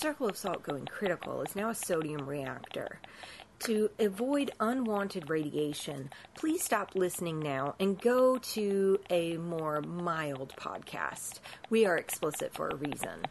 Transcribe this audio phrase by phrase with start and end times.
[0.00, 3.00] Circle of Salt going critical is now a sodium reactor.
[3.60, 11.40] To avoid unwanted radiation, please stop listening now and go to a more mild podcast.
[11.68, 13.26] We are explicit for a reason.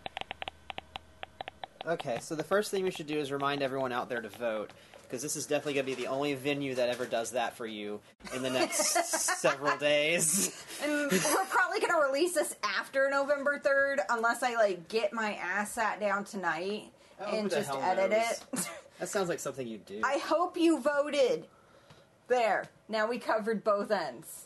[1.88, 4.70] Okay, so the first thing we should do is remind everyone out there to vote,
[5.10, 7.66] because this is definitely going to be the only venue that ever does that for
[7.66, 8.00] you
[8.36, 8.80] in the next
[9.41, 10.64] several days.
[10.84, 15.34] And we're probably going to release this after November 3rd unless I like get my
[15.34, 16.91] ass sat down tonight
[17.22, 18.41] Oh, and just edit knows?
[18.54, 18.70] it.
[18.99, 20.02] That sounds like something you do.
[20.05, 21.48] I hope you voted.
[22.27, 22.66] There.
[22.88, 24.46] Now we covered both ends.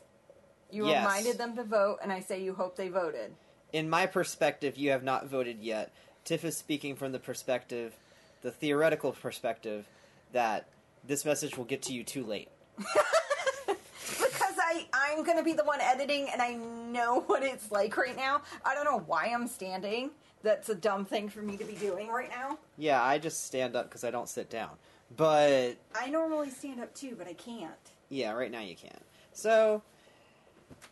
[0.72, 1.06] You Yes.
[1.06, 3.34] reminded them to vote and I say you hope they voted.
[3.74, 5.92] in my perspective, you have not voted yet.
[6.24, 7.94] Tiff is speaking from the perspective,
[8.42, 9.86] the theoretical perspective,
[10.34, 10.68] that
[11.08, 12.50] this message will get to you too late.
[12.78, 17.96] Because I, I'm going to be the one editing and I know what it's like
[17.98, 18.42] right now.
[18.66, 20.12] I don't know why I'm standing.
[20.44, 22.58] That's a dumb thing for me to be doing right now.
[22.78, 24.72] Yeah, I just stand up because I don't sit down.
[25.16, 27.72] But I normally stand up too, but I can't.
[28.10, 29.02] yeah, right now you can't.
[29.32, 29.82] So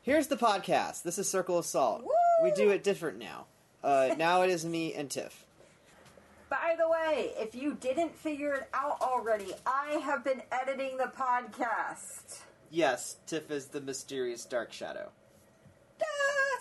[0.03, 1.03] here's the podcast.
[1.03, 2.03] This is Circle of Salt.
[2.03, 2.09] Woo!
[2.43, 3.45] We do it different now.
[3.83, 5.45] Uh, now it is me and Tiff.
[6.51, 11.05] By the way, if you didn't figure it out already, I have been editing the
[11.17, 12.41] podcast.
[12.69, 15.11] Yes, Tiff is the mysterious dark shadow.
[16.03, 16.05] Ah,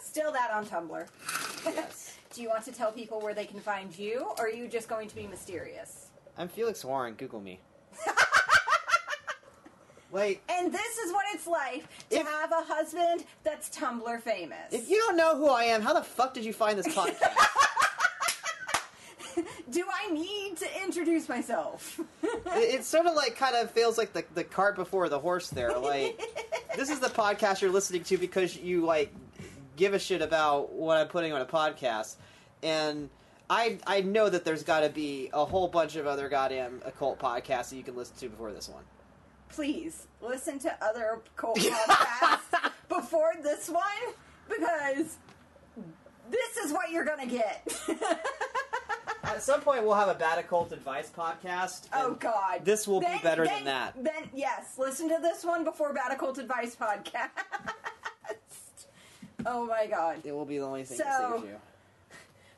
[0.00, 1.06] still that on Tumblr.
[1.64, 2.16] Yes.
[2.32, 4.88] Do you want to tell people where they can find you, or are you just
[4.88, 6.06] going to be mysterious?
[6.38, 7.14] I'm Felix Warren.
[7.14, 7.58] Google me.
[10.12, 14.72] like, And this is what it's like to If- have a husband that's Tumblr famous.
[14.72, 17.34] if you don't know who I am, how the fuck did you find this podcast?
[19.70, 22.00] Do I need to introduce myself?
[22.22, 25.78] it, sort of like kind of feels like the, the cart before the horse there.
[25.78, 26.20] Like,
[26.76, 29.14] this is the podcast you're listening to because you, like,
[29.76, 32.16] give a shit about what I'm putting on a podcast.
[32.62, 33.10] And
[33.48, 37.18] I, I know that there's got to be a whole bunch of other goddamn occult
[37.18, 38.84] podcasts that you can listen to before this one.
[39.48, 43.82] Please listen to other cult podcasts before this one
[44.48, 45.16] because
[46.30, 47.66] this is what you're gonna get.
[49.30, 51.86] At some point, we'll have a bad occult advice podcast.
[51.92, 52.64] Oh and God!
[52.64, 53.94] This will Then- be better then- than that.
[54.02, 57.30] Then yes, listen to this one before Bad Occult Advice podcast.
[59.46, 60.18] oh my God!
[60.24, 61.56] It will be the only thing So- that saves you.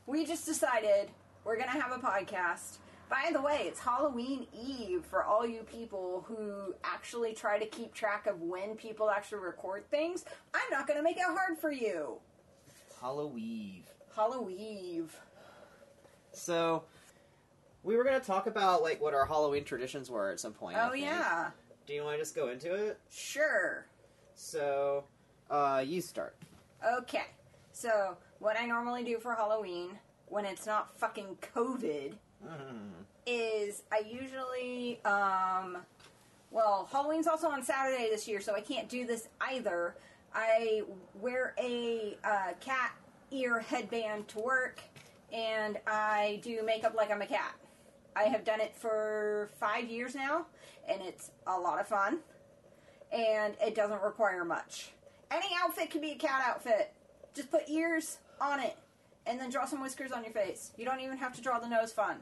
[0.06, 1.10] We just decided
[1.44, 2.78] we're gonna have a podcast.
[3.10, 7.92] By the way, it's Halloween Eve for all you people who actually try to keep
[7.92, 10.24] track of when people actually record things.
[10.54, 12.16] I'm not gonna make it hard for you.
[13.00, 13.84] Halloween.
[14.16, 15.10] Halloween.
[16.32, 16.84] So,
[17.82, 20.76] we were going to talk about like what our Halloween traditions were at some point.
[20.80, 21.50] Oh yeah,
[21.86, 22.98] Do you want to just go into it?
[23.10, 23.86] sure.
[24.34, 25.04] So,
[25.50, 26.36] uh, you start.
[26.98, 27.26] Okay,
[27.72, 29.90] so what I normally do for Halloween
[30.26, 32.14] when it's not fucking COVID
[33.26, 35.78] is I usually, um,
[36.50, 39.94] well, Halloween's also on Saturday this year, so I can't do this either.
[40.34, 40.82] I
[41.20, 42.92] wear a uh, cat
[43.30, 44.80] ear headband to work,
[45.32, 47.54] and I do makeup like I'm a cat.
[48.14, 50.46] I have done it for five years now,
[50.86, 52.18] and it's a lot of fun,
[53.10, 54.90] and it doesn't require much.
[55.30, 56.92] Any outfit can be a cat outfit.
[57.34, 58.76] Just put ears on it,
[59.26, 60.72] and then draw some whiskers on your face.
[60.76, 62.18] You don't even have to draw the nose fun.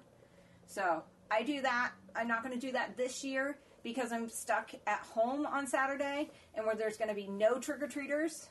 [0.67, 1.93] So I do that.
[2.15, 6.31] I'm not going to do that this year because I'm stuck at home on Saturday,
[6.55, 8.49] and where there's going to be no trick or treaters.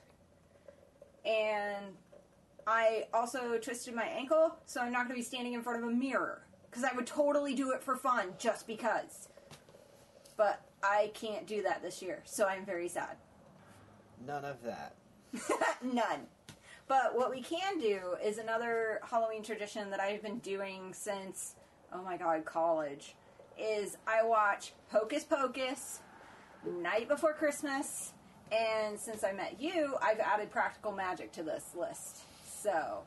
[1.23, 1.95] And
[2.69, 5.89] I also twisted my ankle, so I'm not going to be standing in front of
[5.89, 9.27] a mirror because I would totally do it for fun just because.
[10.37, 13.17] But I can't do that this year, so I'm very sad.
[14.23, 14.93] None of that.
[15.81, 16.27] None.
[16.87, 21.55] But what we can do is another Halloween tradition that I've been doing since,
[21.91, 23.15] oh my god, college,
[23.57, 26.01] is I watch Hocus Pocus
[26.83, 28.13] night before Christmas,
[28.51, 32.19] and since I met you, I've added Practical Magic to this list.
[32.61, 33.03] So,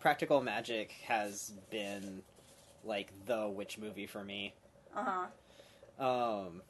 [0.00, 2.22] Practical Magic has been
[2.84, 4.54] like the witch movie for me.
[4.94, 5.04] uh
[5.98, 6.04] huh.
[6.04, 6.62] Um,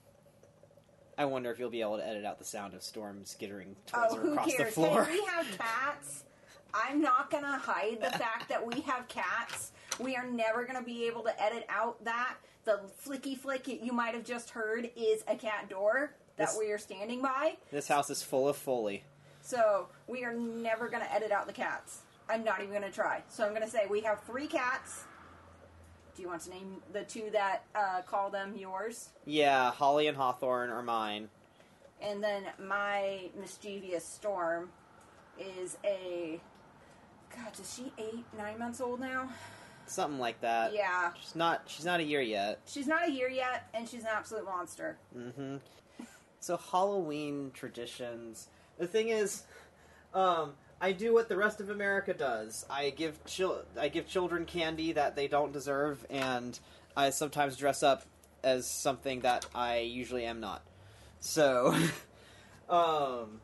[1.19, 4.13] I wonder if you'll be able to edit out the sound of Storm skittering towards
[4.15, 4.69] Oh, her who across cares?
[4.69, 5.05] the floor.
[5.05, 6.25] Hey, we have cats.
[6.73, 9.73] I'm not gonna hide the fact that we have cats.
[9.99, 14.15] We are never gonna be able to edit out that the flicky flick you might
[14.15, 17.57] have just heard is a cat door that This- we are standing by.
[17.73, 19.03] this house is full of Foley.
[19.47, 22.01] So we are never gonna edit out the cats.
[22.29, 23.23] I'm not even gonna try.
[23.29, 25.05] So I'm gonna say we have three cats.
[26.17, 29.11] Do you want to name the two that uh, call them yours?
[29.25, 31.29] Yeah, Holly and Hawthorne are mine.
[32.03, 34.71] And then my mischievous storm
[35.39, 36.41] is a
[37.31, 39.29] God, is she eight, nine months old now?
[39.89, 40.75] something like that.
[40.75, 41.13] Yeah.
[41.21, 41.63] She's not.
[41.67, 42.59] She's not a year yet.
[42.67, 44.99] She's not a year yet, and she's an absolute monster.
[45.17, 45.59] Mm-hmm.
[46.41, 48.49] So Halloween traditions.
[48.79, 49.43] The thing is,
[50.15, 52.67] um, I do what the rest of America does.
[52.69, 56.59] I give chil- I give children candy that they don't deserve, and
[56.97, 58.03] I sometimes dress up
[58.45, 60.63] as something that I usually am not.
[61.21, 61.75] So,
[62.69, 63.41] um,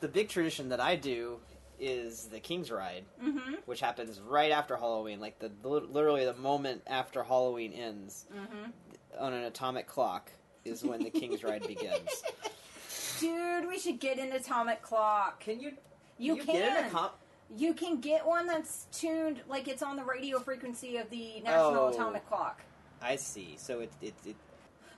[0.00, 1.38] the big tradition that I do
[1.78, 3.54] is the King's Ride, Mm-hmm.
[3.66, 8.70] which happens right after Halloween, like the literally the moment after Halloween ends Mm-hmm.
[9.22, 10.30] on an atomic clock
[10.64, 12.22] is when the King's Ride begins.
[13.20, 15.40] Dude, we should get an atomic clock.
[15.40, 15.72] Can you?
[16.18, 16.54] You, you can.
[16.54, 17.10] get in a?
[17.54, 21.84] You can get one that's tuned like it's on the radio frequency of the National
[21.84, 21.88] Oh.
[21.88, 22.62] Atomic Clock.
[23.02, 23.56] I see.
[23.58, 24.36] So it it, it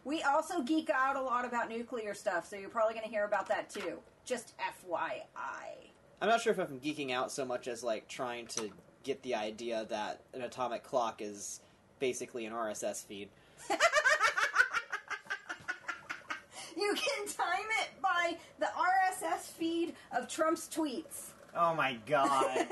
[0.04, 3.24] We also geek out a lot about nuclear stuff, so you're probably going to hear
[3.24, 3.98] about that too.
[4.24, 5.22] Just FYI.
[6.20, 8.70] I'm not sure if I'm geeking out so much as like trying to
[9.02, 11.60] get the idea that an atomic clock is
[11.98, 13.30] basically an RSS feed.
[16.76, 21.30] You can time it by the RSS feed of Trump's tweets.
[21.54, 22.66] Oh my god.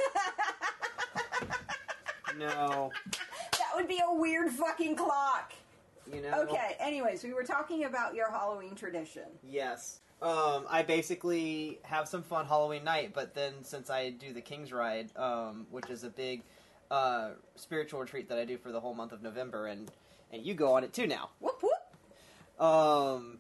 [2.38, 2.91] no.
[3.52, 5.52] That would be a weird fucking clock.
[6.12, 6.43] You know.
[6.43, 9.25] Okay, anyways, we were talking about your Halloween tradition.
[9.47, 10.00] Yes.
[10.23, 14.73] Um, I basically have some fun Halloween night, but then since I do the King's
[14.73, 16.43] Ride, um, which is a big
[16.91, 19.91] uh, spiritual retreat that I do for the whole month of November, and
[20.32, 21.31] and you go on it too now.
[21.41, 22.67] Whoop whoop.
[22.67, 23.38] Um,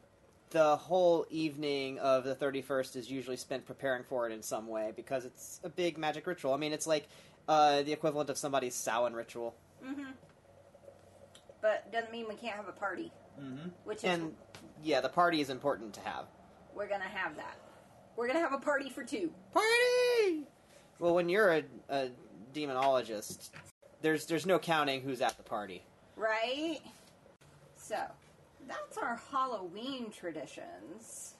[0.50, 4.92] the whole evening of the 31st is usually spent preparing for it in some way
[4.94, 6.52] because it's a big magic ritual.
[6.52, 7.08] I mean, it's like
[7.48, 9.54] uh, the equivalent of somebody's Samhain ritual.
[9.84, 10.10] Mm-hmm.
[11.62, 13.68] But doesn't mean we can't have a party, Mm-hmm.
[13.84, 14.34] which is And
[14.82, 16.26] yeah, the party is important to have.
[16.74, 17.56] we're gonna have that.
[18.16, 19.30] We're gonna have a party for two.
[19.54, 20.46] Party!
[20.98, 22.08] Well, when you're a, a
[22.52, 23.50] demonologist,
[24.02, 25.82] there's there's no counting who's at the party.
[26.16, 26.80] Right?
[27.76, 27.96] So,
[28.70, 31.34] that's our Halloween traditions.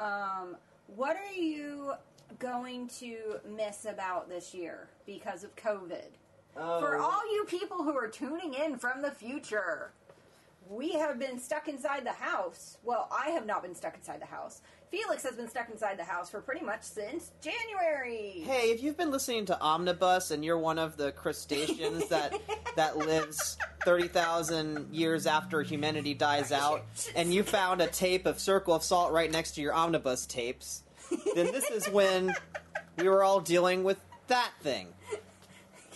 [0.00, 0.56] Um,
[0.88, 1.92] what are you
[2.38, 6.10] going to miss about this year because of COVID?
[6.56, 6.80] Oh.
[6.80, 9.92] For all you people who are tuning in from the future,
[10.68, 12.78] we have been stuck inside the house.
[12.82, 14.62] Well, I have not been stuck inside the house.
[14.94, 18.44] Felix has been stuck inside the house for pretty much since January.
[18.46, 22.32] Hey, if you've been listening to Omnibus and you're one of the crustaceans that
[22.76, 26.84] that lives thirty thousand years after humanity dies out,
[27.16, 30.84] and you found a tape of Circle of Salt right next to your Omnibus tapes,
[31.34, 32.32] then this is when
[32.96, 33.98] we were all dealing with
[34.28, 34.86] that thing.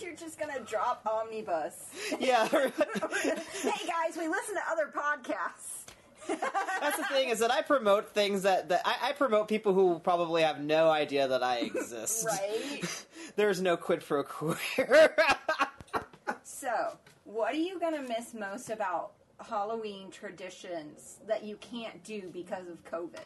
[0.01, 1.89] You're just gonna drop omnibus.
[2.19, 2.61] Yeah, hey
[3.87, 5.68] guys, we listen to other podcasts.
[6.79, 9.99] That's the thing is that I promote things that, that I, I promote people who
[9.99, 12.25] probably have no idea that I exist.
[12.25, 13.05] Right.
[13.35, 14.55] There's no quid pro quo.
[16.43, 22.67] So, what are you gonna miss most about Halloween traditions that you can't do because
[22.67, 23.19] of COVID?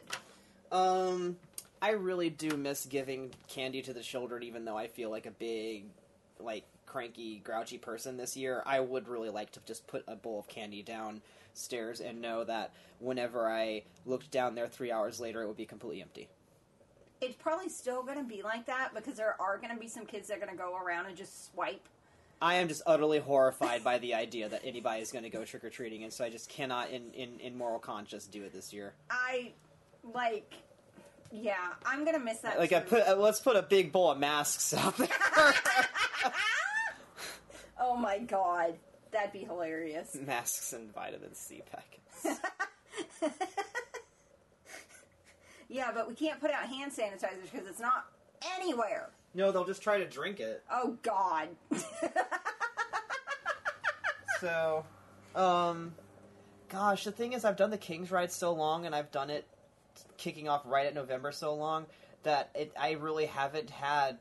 [0.71, 1.37] Um,
[1.81, 5.31] I really do miss giving candy to the children, even though I feel like a
[5.31, 5.85] big,
[6.39, 8.61] like cranky, grouchy person this year.
[8.65, 10.83] I would really like to just put a bowl of candy
[11.53, 15.65] downstairs and know that whenever I looked down there three hours later, it would be
[15.65, 16.27] completely empty.
[17.21, 20.37] It's probably still gonna be like that because there are gonna be some kids that
[20.37, 21.87] are gonna go around and just swipe.
[22.41, 25.63] I am just utterly horrified by the idea that anybody is going to go trick
[25.63, 28.73] or treating, and so I just cannot, in, in, in moral conscience, do it this
[28.73, 28.91] year.
[29.09, 29.53] I
[30.13, 30.53] like,
[31.31, 32.59] yeah, I'm gonna miss that.
[32.59, 35.07] Like, I put, uh, let's put a big bowl of masks out there.
[37.79, 38.75] oh my god,
[39.13, 40.15] that'd be hilarious.
[40.25, 42.41] masks and vitamin C packets.
[45.69, 48.05] Yeah, but we can't put out hand sanitizers because it's not
[48.59, 49.09] anywhere.
[49.33, 50.63] No, they'll just try to drink it.
[50.71, 51.47] Oh God.
[54.39, 54.83] So,
[55.35, 55.93] um,
[56.67, 59.47] gosh, the thing is, I've done the King's Ride so long, and I've done it
[60.17, 61.85] kicking off right at November so long
[62.23, 64.17] that it, I really haven't had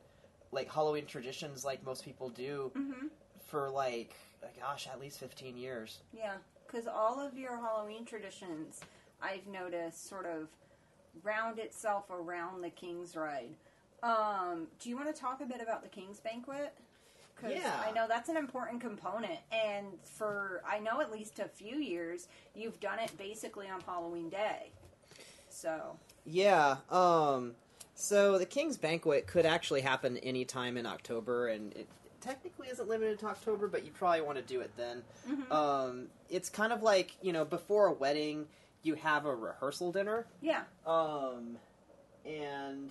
[0.52, 3.08] like Halloween traditions like most people do hmm
[3.48, 4.14] for like,
[4.60, 6.00] gosh, at least fifteen years.
[6.12, 6.34] Yeah,
[6.66, 8.80] because all of your Halloween traditions,
[9.20, 10.48] I've noticed, sort of
[11.22, 13.54] round itself around the King's Ride.
[14.02, 16.74] Um, do you want to talk a bit about the King's Banquet?
[17.36, 17.82] Because Yeah.
[17.86, 22.28] I know that's an important component, and for I know at least a few years,
[22.54, 24.70] you've done it basically on Halloween Day.
[25.48, 26.78] So Yeah.
[26.90, 27.54] Um.
[27.94, 31.88] So the King's Banquet could actually happen any time in October, and it
[32.22, 35.02] technically isn't limited to October, but you probably want to do it then.
[35.50, 36.06] Um.
[36.30, 38.46] It's kind of like you know before a wedding,
[38.82, 40.26] you have a rehearsal dinner.
[40.40, 41.58] yeah, Um.
[42.24, 42.90] And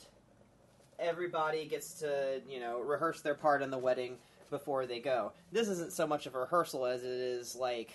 [0.99, 4.17] everybody gets to you know rehearse their part in the wedding
[4.49, 5.31] before they go.
[5.51, 7.91] This isn't so much of a rehearsal as it is like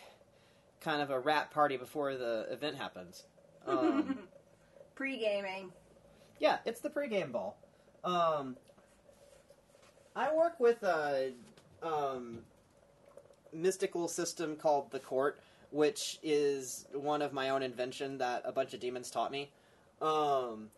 [0.81, 3.25] kind of a wrap party before the event happens.
[3.69, 4.21] Um,
[4.95, 5.73] Pre gaming.
[6.39, 7.59] yeah, it's the pre game ball.
[8.05, 8.57] Um,
[10.17, 11.33] I work with a
[11.83, 12.39] um,
[13.53, 15.39] mystical system called the Court,
[15.71, 19.51] which is one of my own invention that a bunch of demons taught me.
[20.01, 20.71] Um,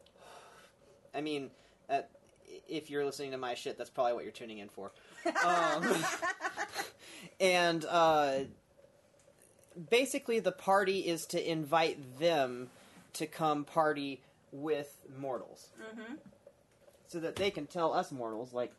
[1.14, 1.50] I mean,
[1.88, 2.00] uh,
[2.68, 4.90] if you're listening to my shit, that's probably what you're tuning in for.
[5.45, 5.87] Um,
[7.40, 8.40] and uh,
[9.88, 12.71] basically, the party is to invite them
[13.14, 16.14] to come party with mortals, Mm-hmm.
[17.09, 18.73] so that they can tell us mortals, like,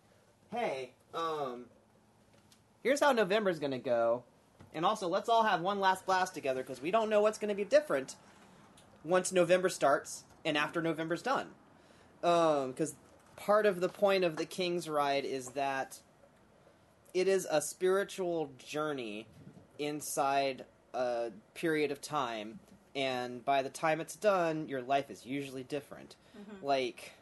[0.51, 1.65] "Hey, um,
[2.83, 4.23] here's how November's gonna go."
[4.73, 7.49] And also, let's all have one last blast together because we don't know what's going
[7.49, 8.15] to be different
[9.03, 11.47] once November starts and after November's done.
[12.21, 12.95] Because
[13.35, 15.99] part of the point of the King's Ride is that
[17.15, 19.25] it is a spiritual journey
[19.79, 22.59] inside a period of time,
[22.95, 26.15] and by the time it's done, your life is usually different.
[26.61, 27.13] Like,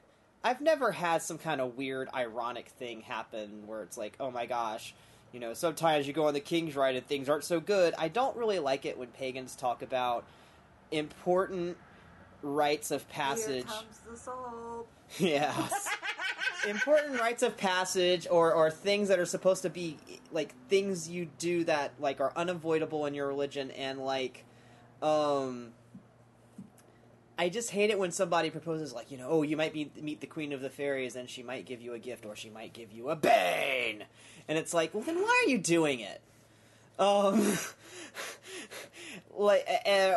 [0.47, 4.45] I've never had some kind of weird, ironic thing happen where it's like, oh my
[4.45, 4.95] gosh,
[5.33, 7.93] you know, sometimes you go on the King's Ride and things aren't so good.
[7.97, 10.23] I don't really like it when pagans talk about
[10.89, 11.75] important
[12.41, 13.65] rites of passage.
[13.65, 14.87] Here comes the salt.
[15.19, 15.89] Yes.
[16.67, 19.97] Important rites of passage or, or things that are supposed to be
[20.33, 24.43] like things you do that like are unavoidable in your religion and like
[25.01, 25.69] um
[27.37, 30.21] I just hate it when somebody proposes like, you know, oh, you might be meet
[30.21, 32.73] the queen of the fairies and she might give you a gift or she might
[32.73, 34.05] give you a bane.
[34.47, 36.21] And it's like, well then why are you doing it?
[36.97, 37.57] Um
[39.37, 40.13] like uh,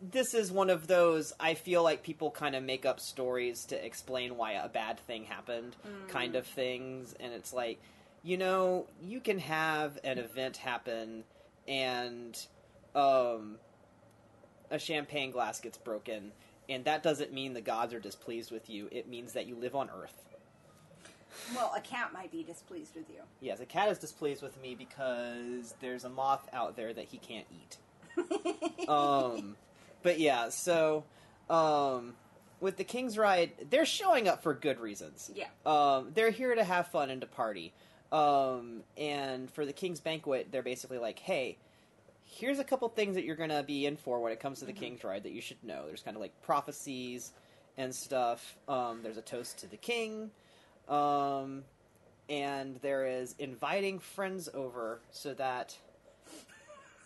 [0.00, 3.84] this is one of those I feel like people kind of make up stories to
[3.84, 5.76] explain why a bad thing happened
[6.08, 7.80] kind of things and it's like
[8.22, 11.24] you know you can have an event happen
[11.68, 12.38] and
[12.94, 13.56] um
[14.70, 16.32] a champagne glass gets broken
[16.68, 19.74] and that doesn't mean the gods are displeased with you it means that you live
[19.74, 20.24] on earth
[21.54, 23.22] Well, a cat might be displeased with you.
[23.40, 27.18] yes a cat is displeased with me because there's a moth out there that he
[27.18, 27.76] can't eat
[28.88, 29.56] um,
[30.02, 31.04] but yeah, so
[31.48, 32.14] um,
[32.60, 35.30] with the King's Ride, they're showing up for good reasons.
[35.34, 35.46] Yeah.
[35.64, 37.72] Um, they're here to have fun and to party.
[38.12, 41.56] Um, and for the King's Banquet, they're basically like, hey,
[42.40, 44.64] here's a couple things that you're going to be in for when it comes to
[44.64, 45.86] the King's Ride that you should know.
[45.86, 47.32] There's kind of like prophecies
[47.76, 48.56] and stuff.
[48.66, 50.30] Um, there's a toast to the king.
[50.88, 51.64] Um,
[52.28, 55.76] and there is inviting friends over so that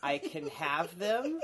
[0.03, 1.41] I can have them.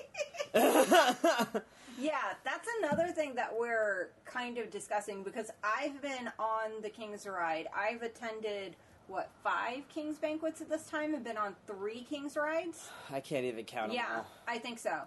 [2.00, 7.26] Yeah, that's another thing that we're kind of discussing because I've been on the King's
[7.26, 7.66] Ride.
[7.76, 8.76] I've attended
[9.10, 12.88] what five King's banquets at this time, Have been on three King's rides.
[13.10, 14.26] I can't even count them Yeah, all.
[14.46, 15.00] I think so.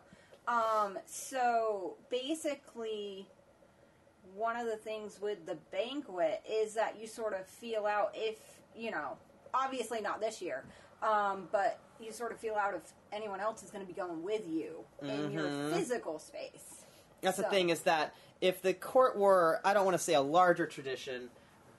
[0.48, 3.27] Um, so basically,
[4.36, 8.38] one of the things with the banquet is that you sort of feel out if
[8.75, 9.17] you know,
[9.53, 10.63] obviously not this year,
[11.01, 12.81] um, but you sort of feel out if
[13.13, 15.74] anyone else is going to be going with you in your Mhm.
[15.74, 16.83] physical space.
[17.22, 20.22] That's the thing is that if the court were, I don't want to say a
[20.22, 21.29] larger tradition,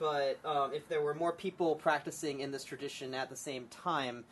[0.05, 4.25] but um, if there were more people practicing in this tradition at the same time,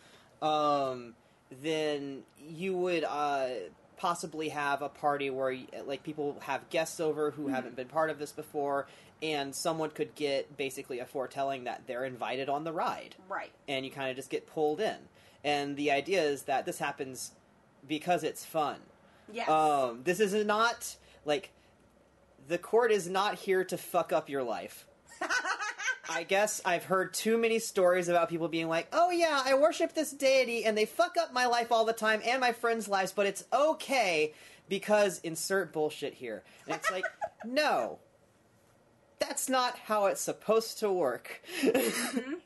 [0.42, 1.14] um,
[1.62, 3.48] then you would uh,
[3.96, 8.18] possibly have a party where like people have guests over who haven't been part of
[8.18, 8.86] this before,
[9.22, 13.50] and someone could get basically a foretelling that they're invited on the ride Right.
[13.66, 14.96] and you kind of just get pulled in.
[15.44, 17.32] And the idea is that this happens
[17.88, 18.76] because it's fun.
[19.32, 19.48] Yes.
[19.48, 21.50] Um, this is not like
[22.46, 24.86] the court is not here to fuck up your life.
[26.12, 29.94] I guess I've heard too many stories about people being like, "Oh yeah, I worship
[29.94, 33.12] this deity and they fuck up my life all the time and my friends' lives,
[33.12, 34.34] but it's okay
[34.68, 37.04] because insert bullshit here." And it's like,
[37.44, 37.98] "No.
[39.18, 42.34] That's not how it's supposed to work." Mm-hmm.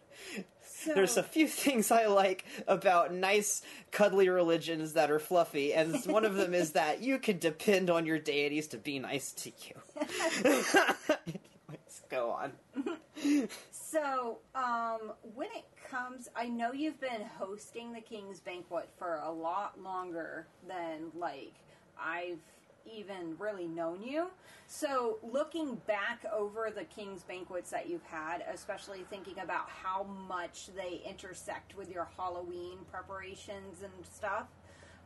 [0.84, 5.96] So, There's a few things I like about nice, cuddly religions that are fluffy, and
[6.04, 9.52] one of them is that you can depend on your deities to be nice to
[9.62, 11.26] you.
[12.08, 12.52] Go on.
[13.70, 19.30] So, um, when it comes, I know you've been hosting the King's Banquet for a
[19.30, 21.54] lot longer than, like,
[21.98, 22.40] I've
[22.84, 24.26] even really known you.
[24.66, 30.68] So, looking back over the King's Banquets that you've had, especially thinking about how much
[30.76, 34.48] they intersect with your Halloween preparations and stuff,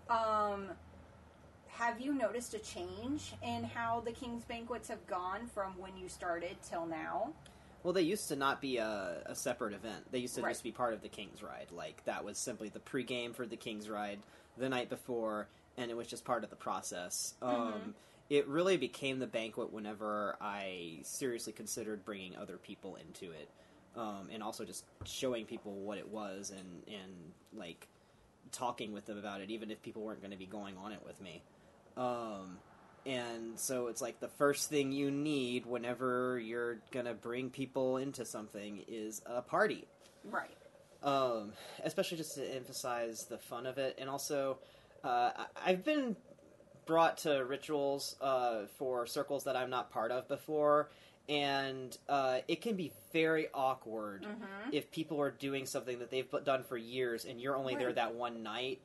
[0.09, 0.71] um,
[1.81, 6.11] have you noticed a change in how the King's Banquets have gone from when you
[6.11, 7.33] started till now?
[7.83, 10.13] Well, they used to not be a, a separate event.
[10.13, 10.51] They used to Right.
[10.51, 11.69] just be part of the King's Ride.
[11.73, 14.19] Like that was simply the pregame for the King's Ride
[14.59, 17.33] the night before, and it was just part of the process.
[17.41, 17.95] Um,
[18.29, 23.49] it really became the banquet whenever I seriously considered bringing other people into it,
[23.97, 27.89] um, and also just showing people what it was and and like
[28.53, 31.01] talking with them about it, even if people weren't going to be going on it
[31.07, 31.43] with me.
[32.01, 32.59] Um,
[33.05, 38.25] and so it's like the first thing you need whenever you're gonna bring people into
[38.25, 39.87] something is a party.
[40.25, 40.57] Right.
[41.03, 41.53] Um,
[41.85, 44.59] especially just to emphasize the fun of it, and also
[45.05, 45.31] uh,
[45.65, 46.17] I've been
[46.87, 50.91] brought to rituals uh, for circles that I'm not part of before,
[51.29, 54.27] and uh, it can be very awkward
[54.73, 58.15] if people are doing something that they've done for years and you're only there that
[58.15, 58.81] one night.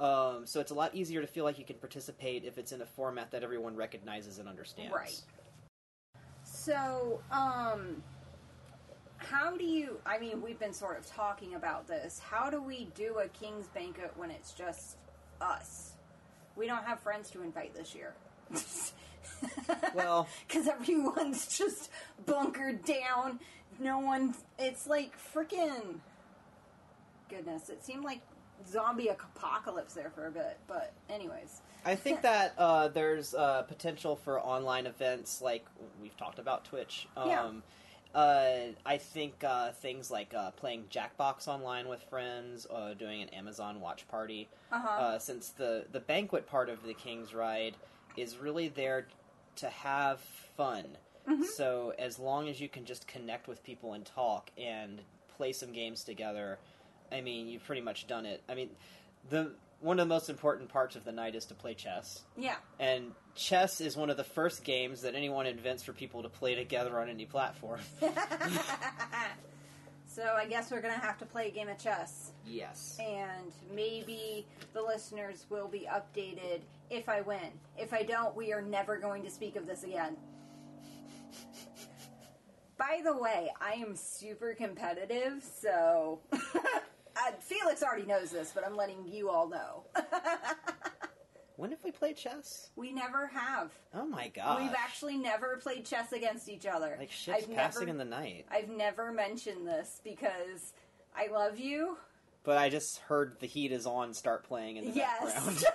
[0.00, 2.80] Um, so it's a lot easier to feel like you can participate if it's in
[2.80, 4.94] a format that everyone recognizes and understands.
[4.94, 5.20] Right.
[6.42, 8.02] So, um,
[9.18, 9.98] how do you?
[10.06, 12.18] I mean, we've been sort of talking about this.
[12.18, 14.96] How do we do a king's banquet when it's just
[15.40, 15.92] us?
[16.56, 18.14] We don't have friends to invite this year.
[19.94, 21.90] Well- because everyone's just
[22.26, 23.38] bunkered down.
[23.78, 24.34] No one.
[24.58, 26.00] It's like freaking.
[27.28, 28.20] Goodness, it seemed like
[28.68, 30.58] zombie apocalypse there for a bit.
[30.66, 35.64] But anyways, I think that uh, there's uh, potential for online events like
[36.00, 37.06] we've talked about Twitch.
[37.16, 37.44] Yeah.
[37.44, 37.62] Um,
[38.14, 43.28] uh, I think uh, things like uh, playing Jackbox online with friends, uh, doing an
[43.28, 44.48] Amazon watch party.
[44.72, 44.88] Uh-huh.
[44.88, 47.76] Uh, since the the banquet part of the King's Ride
[48.16, 49.06] is really there
[49.56, 50.20] to have
[50.56, 50.84] fun.
[51.28, 51.44] Mm-hmm.
[51.56, 55.02] So as long as you can just connect with people and talk and
[55.36, 56.58] play some games together,
[57.12, 58.42] I mean, you've pretty much done it.
[58.48, 58.70] I mean,
[59.28, 62.22] the one of the most important parts of the night is to play chess.
[62.36, 62.56] yeah.
[62.78, 66.54] And chess is one of the first games that anyone invents for people to play
[66.54, 67.80] together on any platform.
[70.12, 72.32] So I guess we're gonna have to play a game of chess.
[72.44, 72.98] yes.
[73.00, 74.44] and maybe
[74.74, 77.52] the listeners will be updated if I win.
[77.78, 80.16] If I don't, we are never going to speak of this again.
[82.76, 86.18] By the way, I am super competitive, so
[87.16, 89.84] uh, Felix already knows this, but I'm letting you all know.
[91.56, 92.70] When have we played chess?
[92.74, 93.70] we never have.
[93.92, 94.62] Oh my god.
[94.62, 96.96] We've actually never played chess against each other.
[96.98, 98.46] like shit's I've passing never, in the night.
[98.50, 100.72] I've never mentioned this because
[101.14, 101.98] I love you.
[102.44, 105.66] But I just heard the heat is on start playing in the Yes.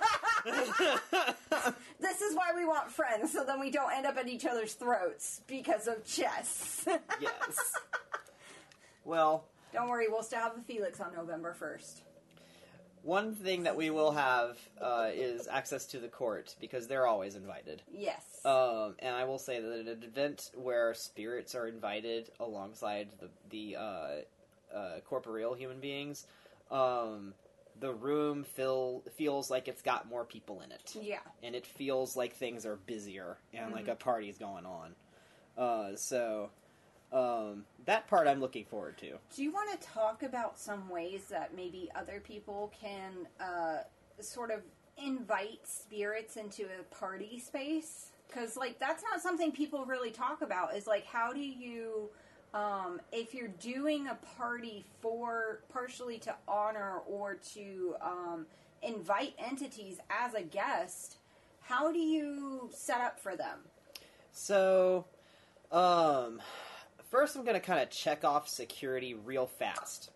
[0.44, 1.74] background.
[2.00, 4.72] This is why we want friends, so then we don't end up at each other's
[4.74, 6.84] throats because of chess.
[7.20, 7.72] yes.
[9.04, 9.44] Well,
[9.76, 12.00] don't worry, we'll still have a Felix on November 1st.
[13.02, 17.36] one thing that we will have uh, is access to the court because they're always
[17.36, 17.82] invited.
[17.92, 18.22] Yes.
[18.44, 23.28] Um, and I will say that at an event where spirits are invited alongside the
[23.50, 26.26] the uh, uh, corporeal human beings,
[26.70, 27.34] um,
[27.78, 31.18] the room feel feels like it's got more people in it, yeah.
[31.42, 34.94] and it feels like things are busier and like a party's going on.
[35.56, 36.50] Uh, so
[37.12, 39.12] um, that part I'm looking forward to.
[39.34, 43.78] Do you want to talk about some ways that maybe other people can uh,
[44.20, 44.60] sort of
[45.02, 48.10] invite spirits into a party space?
[48.28, 50.74] Because, like, that's not something people really talk about.
[50.74, 52.10] Is like, how do you,
[52.52, 58.46] um, if you're doing a party for partially to honor or to um,
[58.82, 61.18] invite entities as a guest,
[61.60, 63.60] how do you set up for them?
[64.32, 65.06] So,
[65.70, 66.40] um,
[67.10, 70.10] first I'm going to kind of check off security real fast.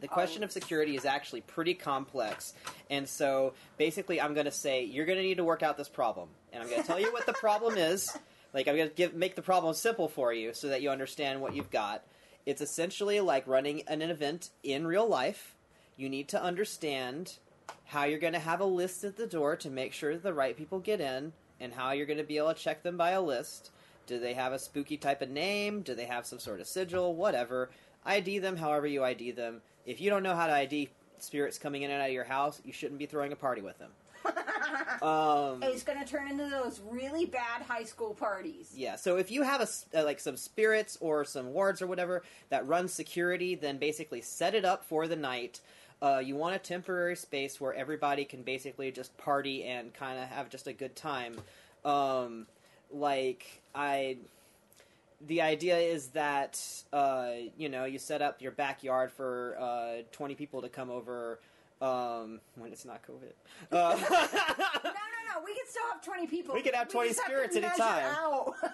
[0.00, 0.46] The question Oh.
[0.46, 2.52] of security is actually pretty complex,
[2.88, 5.88] and so basically I'm going to say you're going to need to work out this
[5.88, 8.08] problem, and I'm going to tell you what the problem is.
[8.54, 11.40] Like I'm going to give make the problem simple for you so that you understand
[11.40, 12.04] what you've got.
[12.46, 15.54] It's essentially like running an event in real life.
[15.96, 17.36] You need to understand
[17.84, 20.56] how you're going to have a list at the door to make sure the right
[20.56, 23.20] people get in, and how you're going to be able to check them by a
[23.20, 23.70] list.
[24.08, 25.82] Do they have a spooky type of name?
[25.82, 27.14] Do they have some sort of sigil?
[27.14, 27.70] Whatever.
[28.04, 29.60] ID them however you ID them.
[29.84, 32.60] If you don't know how to ID spirits coming in and out of your house,
[32.64, 33.90] you shouldn't be throwing a party with them.
[35.02, 38.72] um, It's going to turn into those really bad high school parties.
[38.74, 42.22] yeah, so if you have a, uh, like some spirits or some wards or whatever
[42.48, 45.60] that run security, then basically set it up for the night.
[46.00, 50.28] Uh, you want a temporary space where everybody can basically just party and kind of
[50.28, 51.36] have just a good time.
[51.84, 52.46] Um,
[52.92, 54.16] like I,
[55.26, 56.60] the idea is that
[56.92, 61.38] uh, you know you set up your backyard for uh, twenty people to come over
[61.80, 63.32] um, when it's not COVID.
[63.72, 63.96] Uh,
[64.84, 65.44] No, no, no.
[65.44, 66.54] We could still have twenty people.
[66.54, 68.14] We could have 20 just to spirits at a time.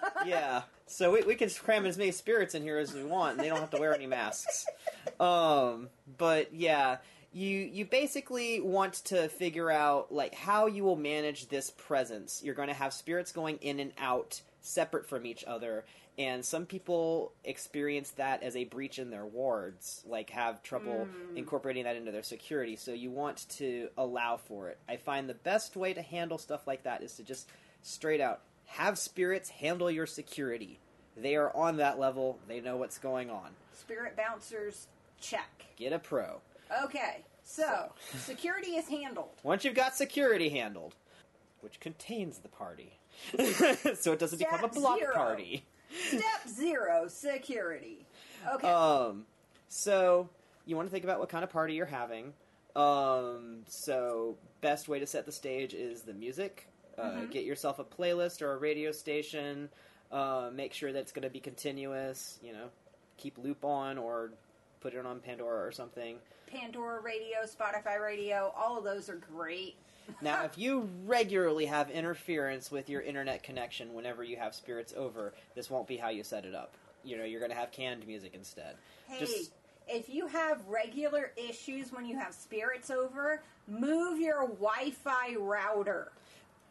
[0.25, 0.63] yeah.
[0.87, 3.49] So we, we can cram as many spirits in here as we want, and they
[3.49, 4.65] don't have to wear any masks.
[5.19, 6.97] Um, but yeah,
[7.35, 12.41] you you basically want to figure out like how you will manage this presence.
[12.41, 15.83] You're going to have spirits going in and out separate from each other.
[16.17, 21.35] And some people experience that as a breach in their wards, like have trouble hmm.
[21.35, 22.77] incorporating that into their security.
[22.77, 24.77] So you want to allow for it.
[24.87, 27.49] I find the best way to handle stuff like that is to just
[27.81, 30.79] straight out have spirits handle your security.
[31.17, 32.39] They are on that level.
[32.47, 33.49] They know what's going on.
[33.73, 34.87] Spirit bouncers,
[35.19, 35.65] check.
[35.75, 36.39] Get a pro.
[36.85, 39.29] Okay, so security is handled.
[39.43, 40.95] Once you've got security handled,
[41.61, 42.97] which contains the party,
[43.95, 45.13] so it doesn't become a block zero.
[45.13, 45.65] party.
[46.07, 48.05] Step zero, security.
[48.55, 48.67] Okay.
[48.67, 49.25] Um,
[49.69, 50.29] so
[50.65, 52.33] you want to think about what kind of party you're having.
[52.75, 56.67] Um, so best way to set the stage is the music.
[56.97, 57.25] Uh, Mm-hmm.
[57.31, 59.69] Get yourself a playlist or a radio station.
[60.11, 62.39] Uh, make sure that it's going to be continuous.
[62.43, 62.67] You know,
[63.17, 64.31] keep loop on or
[64.81, 66.17] put it on Pandora or something.
[66.47, 69.75] Pandora Radio, Spotify Radio, all of those are great.
[70.21, 75.33] Now, if you regularly have interference with your internet connection whenever you have spirits over,
[75.55, 76.73] this won't be how you set it up.
[77.03, 78.75] You know, you're going to have canned music instead.
[79.07, 79.51] Hey, Just
[79.87, 86.11] if you have regular issues when you have spirits over, move your Wi-Fi router.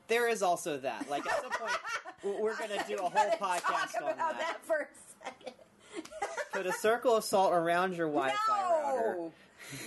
[0.08, 1.08] there is also that.
[1.08, 1.78] Like at some point,
[2.40, 4.58] we're going to do a whole podcast talk on about that.
[4.58, 5.54] that for a second.
[6.52, 9.16] Put a circle of salt around your Wi-Fi router.
[9.18, 9.32] no,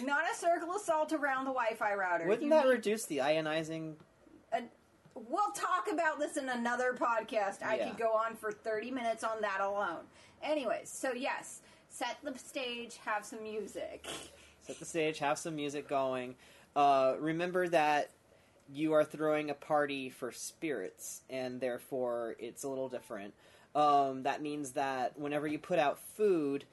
[0.03, 2.25] not a circle of salt around the Wi-Fi router.
[2.25, 3.95] Wouldn't You that need reduce the ionizing?
[5.15, 7.63] we'll talk about this in another podcast.
[7.63, 7.89] I Yeah.
[7.89, 10.05] could go on for 30 minutes on that alone.
[10.43, 14.07] Anyways, so yes, set the stage, have some music.
[14.61, 16.35] Set the stage, have some music going.
[16.75, 18.11] Uh, remember that
[18.69, 23.33] you are throwing a party for spirits, and therefore it's a little different.
[23.73, 26.65] Um, that means that whenever you put out food,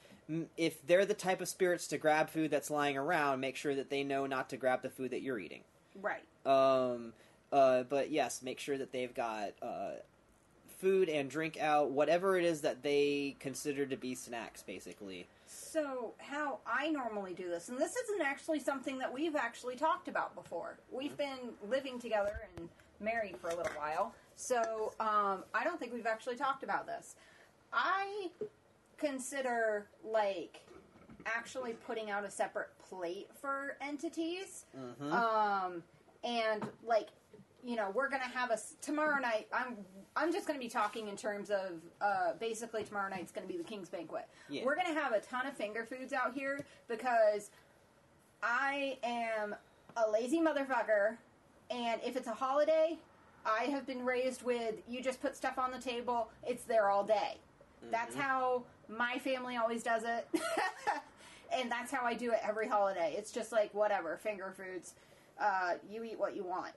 [0.56, 3.90] if they're the type of spirits to grab food that's lying around, make sure that
[3.90, 5.62] they know not to grab the food that you're eating.
[6.00, 6.24] Right.
[6.46, 7.12] Um,
[7.52, 9.92] uh, but yes, make sure that they've got uh,
[10.78, 15.26] food and drink out, whatever it is that they consider to be snacks, basically.
[15.46, 20.08] So, how I normally do this, and this isn't actually something that we've actually talked
[20.08, 20.78] about before.
[20.90, 22.68] We've been living together and
[23.00, 27.14] married for a little while, so um, I don't think we've actually talked about this.
[27.72, 28.30] I
[28.98, 30.60] consider, like,
[31.26, 34.66] actually putting out a separate plate for entities.
[35.12, 35.82] Um,
[36.22, 37.08] and, like,
[37.64, 39.48] you know, we're gonna have a tomorrow night.
[39.52, 39.78] I'm
[40.16, 43.64] I'm just gonna be talking in terms of uh, basically tomorrow night's gonna be the
[43.64, 44.28] King's Banquet.
[44.50, 44.64] Yeah.
[44.66, 47.50] We're gonna have a ton of finger foods out here because
[48.42, 49.54] I am
[49.96, 51.16] a lazy motherfucker,
[51.70, 52.98] and if it's a holiday,
[53.46, 57.02] I have been raised with you just put stuff on the table, it's there all
[57.04, 57.38] day.
[57.90, 60.28] That's how my family always does it.
[61.52, 63.14] and that's how I do it every holiday.
[63.16, 64.94] It's just like whatever, finger foods.
[65.40, 66.72] Uh, you eat what you want.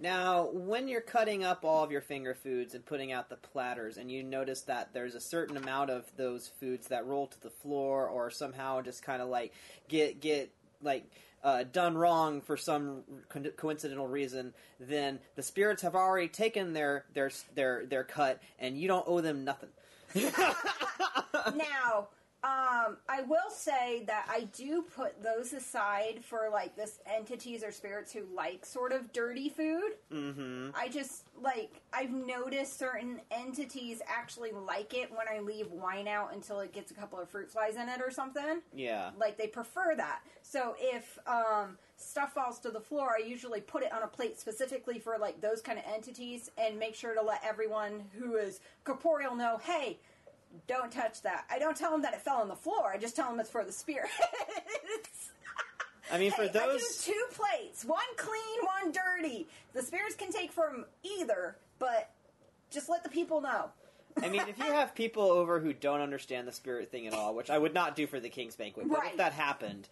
[0.00, 3.96] Now, when you're cutting up all of your finger foods and putting out the platters,
[3.98, 7.50] and you notice that there's a certain amount of those foods that roll to the
[7.50, 9.52] floor, or somehow just kind of like
[9.88, 10.50] get get
[10.82, 11.04] like
[11.44, 17.04] uh, done wrong for some co- coincidental reason, then the spirits have already taken their
[17.14, 19.70] their their their cut, and you don't owe them nothing.
[21.54, 22.08] now,
[22.44, 27.72] um, I will say that I do put those aside for like this entities or
[27.72, 29.94] spirits who like sort of dirty food.
[30.12, 30.68] Mm-hmm.
[30.72, 36.32] I just like I've noticed certain entities actually like it when I leave wine out
[36.32, 38.62] until it gets a couple of fruit flies in it or something.
[38.72, 39.10] Yeah.
[39.18, 40.20] Like they prefer that.
[40.42, 44.38] So if um, stuff falls to the floor, I usually put it on a plate
[44.38, 48.60] specifically for like those kind of entities and make sure to let everyone who is
[48.84, 49.98] corporeal know, hey,
[50.66, 51.44] don't touch that.
[51.50, 52.90] I don't tell them that it fell on the floor.
[52.92, 54.12] I just tell them it's for the spirits.
[56.12, 57.04] I mean, for Hey, those.
[57.04, 59.46] Two plates, one clean, one dirty.
[59.74, 62.10] The spirits can take from either, but
[62.70, 63.66] just let the people know.
[64.22, 67.34] I mean, if you have people over who don't understand the spirit thing at all,
[67.34, 69.10] which I would not do for the King's Banquet, but Right.
[69.12, 69.88] if that happened,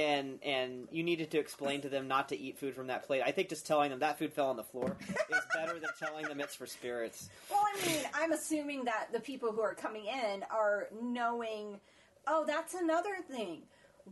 [0.00, 3.22] and and you needed to explain to them not to eat food from that plate,
[3.24, 6.26] I think just telling them that food fell on the floor is better than telling
[6.26, 7.28] them it's for spirits.
[7.50, 11.80] Well, I mean, I'm assuming that the people who are coming in are knowing.
[12.26, 13.62] Oh, that's another thing.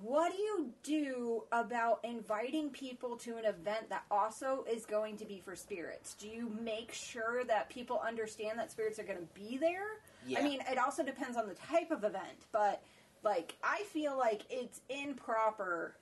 [0.03, 5.25] What do you do about inviting people to an event that also is going to
[5.25, 6.15] be for spirits?
[6.15, 9.87] Do you make sure that people understand that spirits are going to be there?
[10.27, 10.41] Yeah.
[10.41, 12.83] I mean, it also depends on the type of event, but
[13.23, 15.97] like I feel like it's improper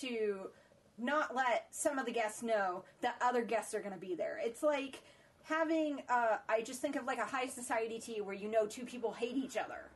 [0.00, 0.48] to
[0.98, 4.38] not let some of the guests know that other guests are going to be there.
[4.42, 5.02] It's like
[5.44, 8.84] having, uh, I just think of like a high society tea where you know two
[8.84, 9.90] people hate each other.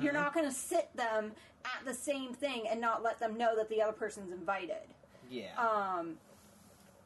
[0.00, 1.32] You're not going to sit them
[1.64, 4.94] at the same thing and not let them know that the other person's invited.
[5.30, 5.50] Yeah.
[5.58, 6.14] Um,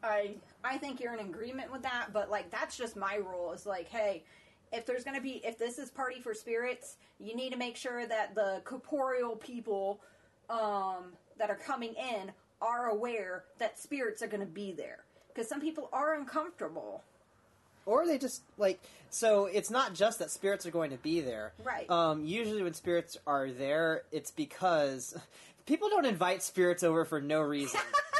[0.01, 3.51] I I think you're in agreement with that, but like that's just my rule.
[3.51, 4.23] Is like, hey,
[4.73, 8.05] if there's gonna be if this is party for spirits, you need to make sure
[8.07, 10.01] that the corporeal people
[10.49, 12.31] um, that are coming in
[12.61, 17.03] are aware that spirits are gonna be there because some people are uncomfortable.
[17.85, 21.51] or they just like so it's not just that spirits are going to be there
[21.63, 21.89] Right.
[21.89, 25.15] um, usually when spirits are there it's because
[25.65, 27.81] people don't invite spirits over for no reason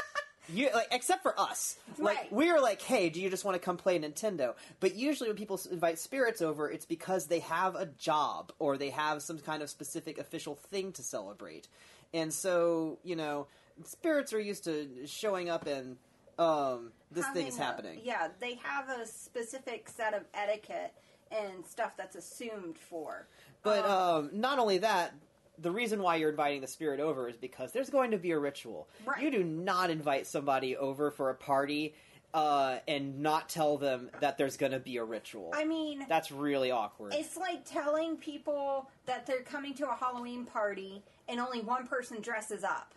[0.52, 2.32] you like except for us like Right.
[2.32, 5.58] we're like hey do you just want to come play nintendo but usually when people
[5.70, 9.70] invite spirits over it's because they have a job or they have some kind of
[9.70, 11.68] specific official thing to celebrate
[12.12, 13.46] and so you know
[13.84, 15.96] spirits are used to showing up and
[16.38, 20.92] um, this thing is Having a- happening yeah, they have a specific set of etiquette
[21.30, 23.26] and stuff that's assumed for.
[23.62, 25.14] But um, not only that,
[25.58, 28.38] the reason why you're inviting the spirit over is because there's going to be a
[28.38, 28.88] ritual.
[29.04, 29.22] Right.
[29.22, 31.94] You do not invite somebody over for a party
[32.32, 35.52] uh, and not tell them that there's going to be a ritual.
[35.54, 37.14] I mean, That's really awkward.
[37.14, 42.20] It's like telling people that they're coming to a Halloween party and only one person
[42.20, 42.92] dresses up.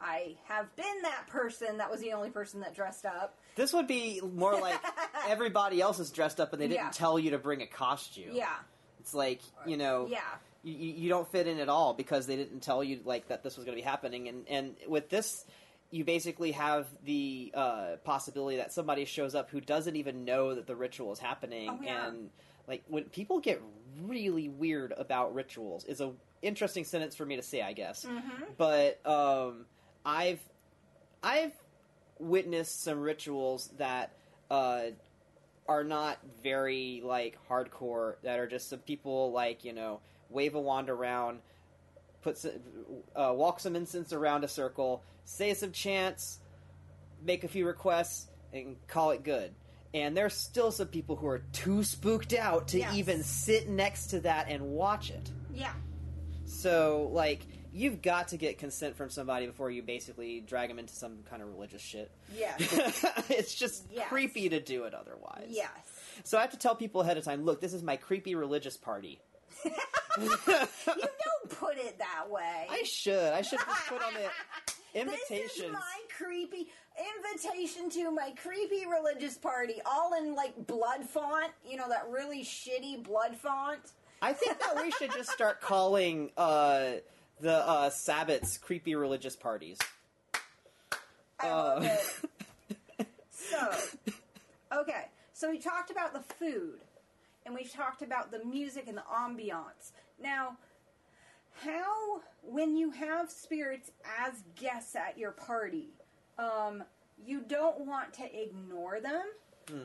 [0.00, 3.36] I have been that person that was the only person that dressed up.
[3.56, 4.78] This would be more like
[5.28, 6.90] everybody else is dressed up and they didn't Yeah.
[6.90, 8.30] tell you to bring a costume.
[8.32, 8.48] Yeah.
[9.00, 10.20] It's like, you know, Yeah.
[10.64, 13.56] You, you don't fit in at all because they didn't tell you like that this
[13.56, 15.44] was going to be happening and and with this
[15.90, 20.66] you basically have the uh, possibility that somebody shows up who doesn't even know that
[20.66, 22.08] the ritual is happening Oh, yeah.
[22.08, 22.30] and
[22.66, 23.62] like when people get
[24.02, 26.10] really weird about rituals is a
[26.42, 28.44] interesting sentence for me to say i guess Mm-hmm.
[28.56, 29.66] but um,
[30.04, 30.40] i've
[31.22, 31.52] i've
[32.18, 34.12] witnessed some rituals that
[34.50, 34.82] uh,
[35.68, 40.00] are not very like hardcore that are just some people like you know
[40.34, 41.38] wave a wand around
[42.22, 42.44] put
[43.16, 46.38] uh, walk some incense around a circle say some chants
[47.24, 49.52] make a few requests and call it good
[49.94, 52.94] and there's still some people who are too spooked out to Yes.
[52.94, 55.72] even sit next to that and watch it Yeah.
[56.46, 60.94] so like you've got to get consent from somebody before you basically drag them into
[60.94, 62.54] some kind of religious shit Yeah.
[62.58, 64.08] it's just Yes.
[64.08, 65.68] creepy to do it otherwise yes.
[66.22, 68.76] so I have to tell people ahead of time, look, this is my creepy religious
[68.76, 69.20] party.
[70.16, 72.66] You don't put it that way.
[72.70, 73.32] I should.
[73.32, 75.80] I should just put on the This is my
[76.16, 76.68] creepy
[77.16, 81.50] invitation to my creepy religious party, all in like blood font.
[81.68, 83.80] You know that really shitty blood font.
[84.22, 86.92] I think that we should just start calling uh,
[87.40, 89.78] the uh, Sabbats creepy religious parties.
[91.40, 91.54] I Uh.
[91.56, 93.06] love it.
[93.32, 93.72] So,
[94.80, 95.06] okay.
[95.32, 96.78] So we talked about the food,
[97.44, 99.92] and we've talked about the music and the ambiance.
[100.22, 100.56] Now,
[101.62, 105.90] how when you have spirits as guests at your party,
[106.38, 106.82] um,
[107.24, 109.22] you don't want to ignore them,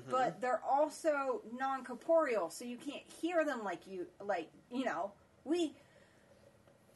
[0.10, 5.12] but they're also non corporeal, so you can't hear them like you like you know
[5.44, 5.74] we.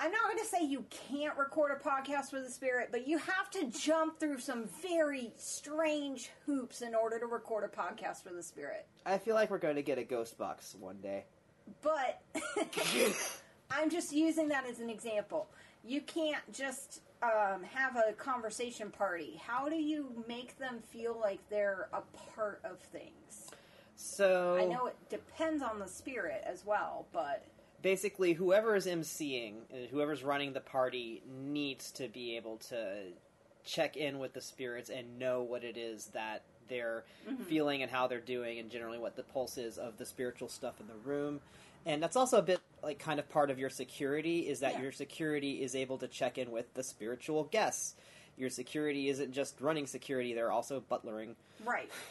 [0.04, 3.18] I'm not going to say you can't record a podcast with a spirit, but you
[3.20, 8.38] have to jump through some very strange hoops in order to record a podcast with
[8.38, 8.86] a spirit.
[9.06, 11.24] I feel like we're going to get a ghost box one day.
[11.82, 12.22] But
[13.72, 15.48] I'm just using that as an example.
[15.86, 19.40] You can't just um, have a conversation party.
[19.42, 22.02] How do you make them feel like they're a
[22.36, 23.52] part of things?
[23.96, 27.46] So I know it depends on the spirit as well, but
[27.84, 33.04] basically, whoever is emceeing, uh, whoever's running the party, needs to be able to
[33.64, 37.04] check in with the spirits and know what it is that they're
[37.48, 40.80] feeling and how they're doing, and generally what the pulse is of the spiritual stuff
[40.80, 41.40] in the room.
[41.86, 44.84] And that's also a bit like kind of part of your security is that Yeah.
[44.84, 47.96] your security is able to check in with the spiritual guests.
[48.38, 51.36] Your security isn't just running security; they're also butlering.
[51.64, 51.92] right.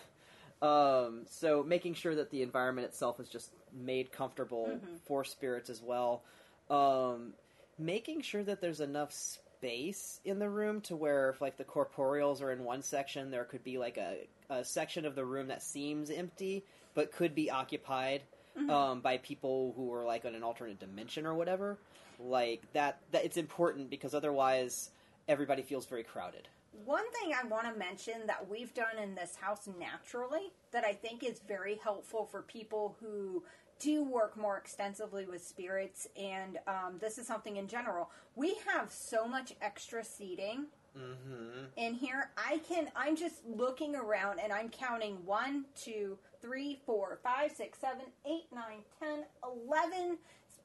[0.62, 4.68] Um, so making sure that the environment itself is just made comfortable
[5.06, 6.22] for spirits as well.
[6.70, 7.34] Um,
[7.78, 12.40] making sure that there's enough space in the room to where if like the corporeals
[12.42, 15.62] are in one section, there could be like a, a section of the room that
[15.62, 18.22] seems empty but could be occupied
[18.70, 21.78] um, by people who are like on an alternate dimension or whatever.
[22.20, 24.90] Like that, that it's important because otherwise
[25.26, 26.46] everybody feels very crowded.
[26.72, 30.92] One thing I want to mention that we've done in this house naturally that I
[30.94, 33.44] think is very helpful for people who
[33.78, 38.10] do work more extensively with spirits, and um, this is something in general.
[38.36, 41.68] We have so much extra seating Mm-hmm.
[41.78, 47.18] in here i can i'm just looking around and i'm counting one two three four
[47.24, 50.18] five six seven eight nine ten eleven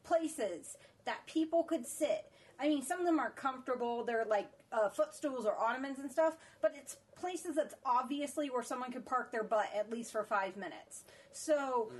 [0.04, 4.90] places that people could sit i mean some of them are comfortable they're like uh,
[4.90, 9.44] footstools or ottomans and stuff but it's places that's obviously where someone could park their
[9.44, 11.92] butt at least for five minutes so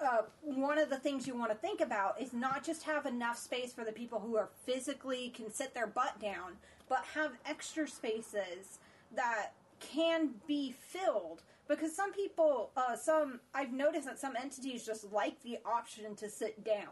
[0.00, 3.38] uh, one of the things you want to think about is not just have enough
[3.38, 6.56] space for the people who are physically can sit their butt down,
[6.88, 8.80] but have extra spaces
[9.14, 11.42] that can be filled.
[11.68, 16.28] Because some people, uh, some I've noticed that some entities just like the option to
[16.28, 16.88] sit down.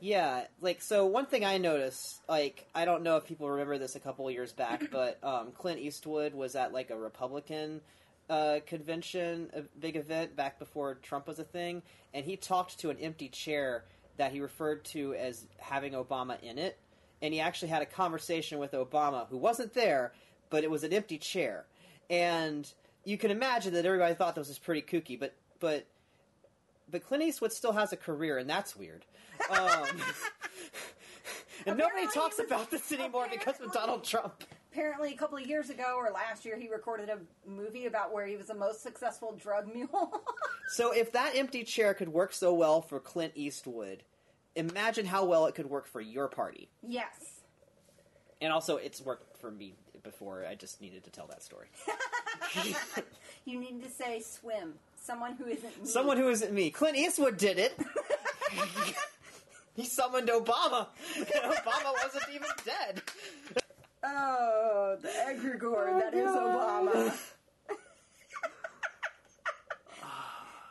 [0.00, 1.06] Yeah, like so.
[1.06, 4.34] One thing I noticed, like I don't know if people remember this a couple of
[4.34, 7.80] years back, but um, Clint Eastwood was at like a Republican
[8.30, 11.82] uh, convention, a big event back before Trump was a thing,
[12.14, 13.84] and he talked to an empty chair
[14.18, 16.78] that he referred to as having Obama in it,
[17.22, 20.12] and he actually had a conversation with Obama, who wasn't there,
[20.50, 21.64] but it was an empty chair,
[22.08, 22.72] and
[23.04, 25.86] you can imagine that everybody thought this was pretty kooky, but but
[26.90, 29.04] but Clint Eastwood still has a career, and that's weird.
[29.50, 29.86] Um,
[31.66, 34.44] and nobody talks was- about this anymore because of Donald Trump.
[34.72, 38.26] Apparently, a couple of years ago or last year, he recorded a movie about where
[38.26, 40.22] he was the most successful drug mule.
[40.70, 44.02] So if that empty chair could work so well for Clint Eastwood,
[44.54, 46.68] imagine how well it could work for your party.
[46.86, 47.40] yes.
[48.42, 49.72] And also, it's worked for me
[50.02, 50.44] before.
[50.46, 51.68] I just needed to tell that story.
[53.46, 54.74] You need to say swim.
[55.08, 55.88] Someone who isn't me.
[55.88, 56.68] Someone who isn't me.
[56.70, 57.80] Clint Eastwood did it.
[59.74, 63.00] he summoned Obama, and Obama wasn't even dead.
[64.04, 67.16] Oh, the egregore oh, that is Obama.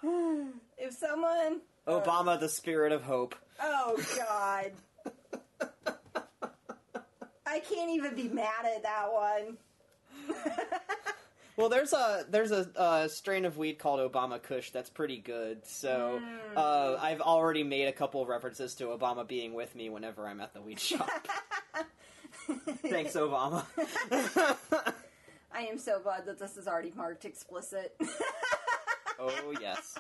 [0.78, 1.62] if someone.
[1.88, 3.34] Uh, Obama, the spirit of hope.
[3.60, 4.72] Oh, God.
[7.48, 9.58] I can't even be mad at that one.
[11.58, 15.66] Well, there's a there's a, uh strain of weed called Obama Kush that's pretty good.
[15.66, 16.22] So
[16.56, 20.40] uh, I've already made a couple of references to Obama being with me whenever I'm
[20.40, 21.10] at the weed shop.
[22.88, 23.66] Thanks, Obama.
[25.52, 27.96] I am so glad that this is already marked explicit.
[29.20, 29.98] oh yes.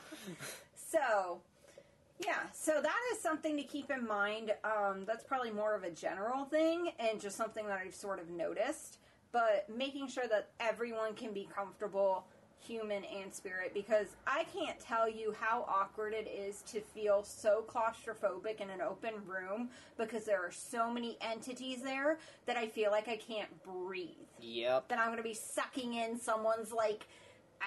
[0.76, 1.40] So,
[2.20, 4.54] yeah, so that is something to keep in mind.
[4.64, 8.30] Um, that's probably more of a general thing and just something that I've sort of
[8.30, 9.00] noticed.
[9.32, 12.26] But making sure that everyone can be comfortable,
[12.60, 17.64] human and spirit, because I can't tell you how awkward it is to feel so
[17.68, 22.90] claustrophobic in an open room because there are so many entities there that I feel
[22.92, 24.10] like I can't breathe
[24.42, 24.88] Yep.
[24.90, 27.06] that I'm going to be sucking in someone's like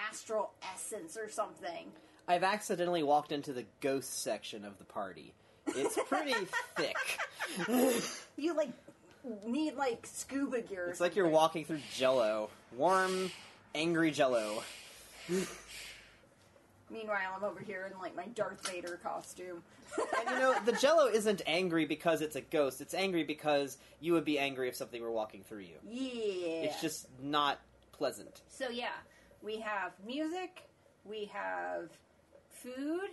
[0.09, 1.87] astral essence or something.
[2.27, 5.35] I've accidentally walked into the ghost section of the party.
[5.67, 6.35] It's pretty
[6.77, 6.97] thick.
[8.37, 8.71] You like
[9.47, 10.89] need like scuba gear.
[10.91, 13.31] It's like you're walking through Jello, warm,
[13.75, 14.63] angry Jello.
[16.91, 19.63] Meanwhile, I'm over here in like my Darth Vader costume.
[20.19, 22.81] And you know, the Jello isn't angry because it's a ghost.
[22.81, 25.77] It's angry because you would be angry if something were walking through you.
[25.89, 26.63] yeah.
[26.63, 27.59] It's just not
[27.93, 28.41] pleasant.
[28.49, 28.89] so yeah.
[29.43, 30.69] We have music.
[31.05, 31.89] We have
[32.51, 33.09] food.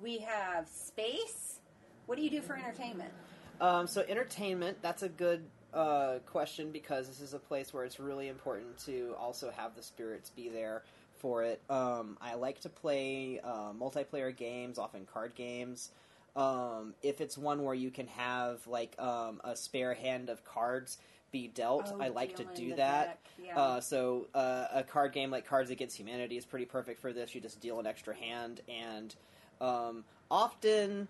[0.00, 1.58] We have space.
[2.06, 3.12] What do you do for entertainment?
[3.60, 7.98] Um, so entertainment, that's a good uh, question because this is a place where it's
[8.00, 10.82] really important to also have the spirits be there
[11.16, 11.60] for it.
[11.70, 15.90] Um, I like to play uh, multiplayer games, often card games.
[16.34, 20.98] Um, if it's one where you can have like um, a spare hand of cards
[21.32, 23.18] be dealt, Oh, I like to do that.
[23.42, 23.58] yeah.
[23.58, 27.34] Uh, so uh, a card game like Cards Against Humanity is pretty perfect for this.
[27.34, 29.14] You just deal an extra hand, and
[29.60, 31.08] um, often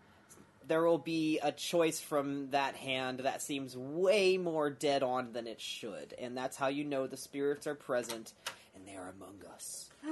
[0.67, 5.47] there will be a choice from that hand that seems way more dead on than
[5.47, 8.33] it should, and that's how you know the spirits are present
[8.75, 9.91] and they are among us.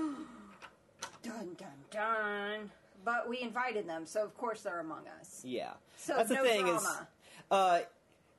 [1.23, 2.71] Dun dun dun.
[3.05, 5.43] But we invited them, so of course they're among us.
[5.45, 6.87] Yeah, So that's the no thing is,
[7.51, 7.81] uh,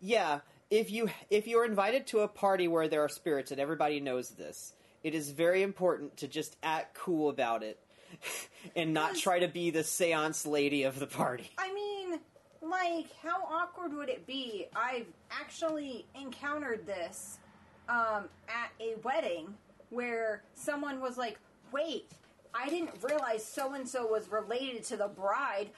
[0.01, 0.39] yeah.
[0.71, 4.29] If you if you're invited to a party where there are spirits and everybody knows
[4.29, 4.73] this,
[5.03, 7.79] it is very important to just act cool about it
[8.75, 11.51] and not try to be the seance lady of the party.
[11.59, 11.94] I mean,
[12.69, 14.67] like, how awkward would it be?
[14.75, 17.39] I've actually encountered this
[17.89, 19.53] um, at a wedding
[19.89, 21.37] where someone was like,
[21.71, 22.11] wait,
[22.53, 25.69] I didn't realize so and so was related to the bride.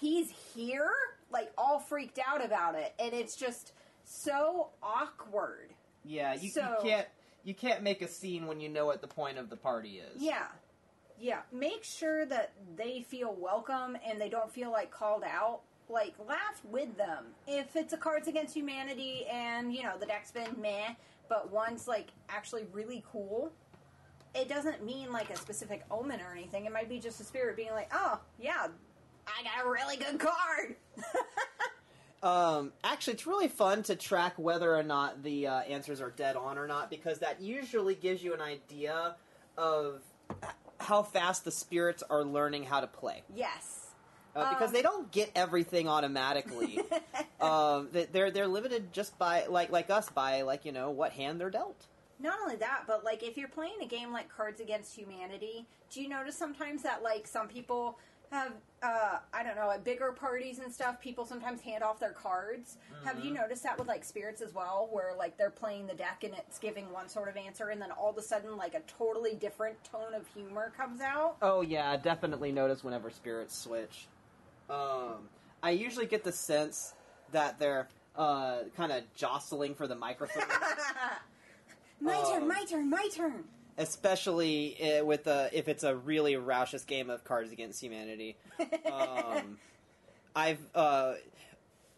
[0.00, 0.90] He's here?
[1.30, 2.94] Like, all freaked out about it.
[2.98, 3.72] And it's just
[4.04, 5.70] so awkward.
[6.04, 7.06] Yeah, you, So- you can't
[7.44, 10.20] you can't make a scene when you know what the point of the party is.
[10.20, 10.46] Yeah.
[11.20, 11.42] Yeah.
[11.52, 16.62] Make sure that they feel welcome and they don't feel like called out like laugh
[16.64, 17.26] with them.
[17.46, 20.94] If it's a Cards Against Humanity and you know the deck's been meh,
[21.28, 23.52] but one's like actually really cool,
[24.34, 26.66] it doesn't mean like a specific omen or anything.
[26.66, 28.66] It might be just a spirit being like, oh yeah,
[29.26, 30.76] I got a really good card.
[32.22, 36.34] Um, actually, it's really fun to track whether or not the uh, answers are dead
[36.34, 39.14] on or not because that usually gives you an idea
[39.56, 40.00] of
[40.80, 43.22] how fast the spirits are learning how to play.
[43.34, 43.75] yes.
[44.36, 46.80] Uh, because Um, they don't get everything automatically.
[47.40, 51.12] um, they- they're they're limited just by like like us by like you know what
[51.12, 51.86] hand they're dealt.
[52.18, 56.00] Not only that, but like if you're playing a game like Cards Against Humanity, do
[56.00, 57.98] you notice sometimes that like some people
[58.32, 62.12] have uh I don't know, at bigger parties and stuff, people sometimes hand off their
[62.12, 62.76] cards.
[63.04, 66.24] Have you noticed that with like spirits as well, where like they're playing the deck
[66.24, 68.80] and it's giving one sort of answer and then all of a sudden like a
[68.98, 71.36] totally different tone of humor comes out?
[71.40, 74.08] Oh yeah, I definitely notice whenever spirits switch.
[74.68, 75.28] Um,
[75.62, 76.94] I usually get the sense
[77.32, 80.42] that they're uh, kind of jostling for the microphone.
[82.00, 83.44] My Um, turn, my turn, my turn.
[83.78, 88.36] especially uh, with a, if it's a really raucous game of Cards Against Humanity.
[88.92, 89.56] Um,
[90.36, 91.14] I've uh,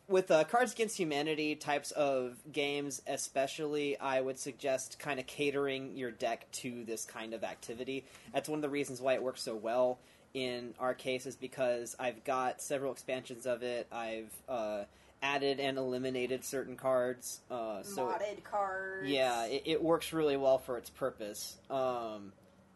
[0.06, 5.96] with uh, Cards Against Humanity types of games, especially, I would suggest kind of catering
[5.96, 8.04] your deck to this kind of activity.
[8.32, 9.98] That's one of the reasons why it works so well
[10.34, 13.86] in our case is because I've got several expansions of it.
[13.92, 14.84] I've uh,
[15.22, 17.40] added and eliminated certain cards.
[17.50, 19.08] Uh, so Modded cards.
[19.08, 21.56] yeah, it, it works really well for its purpose.
[21.70, 22.32] Um,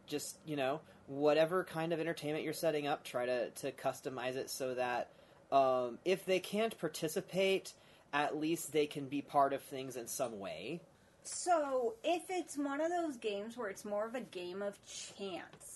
[0.06, 4.50] just you know, whatever kind of entertainment you're setting up, try to to customize it
[4.50, 5.10] so that
[5.50, 7.74] um, if they can't participate,
[8.12, 10.80] at least they can be part of things in some way.
[11.24, 15.71] So, if it's one of those games where it's more of a game of chance,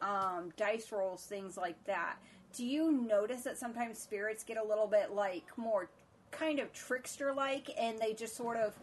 [0.00, 2.16] um, dice rolls, things like that,
[2.54, 5.90] do you notice that sometimes spirits get a little bit like more
[6.30, 8.74] kind of trickster like and they just sort of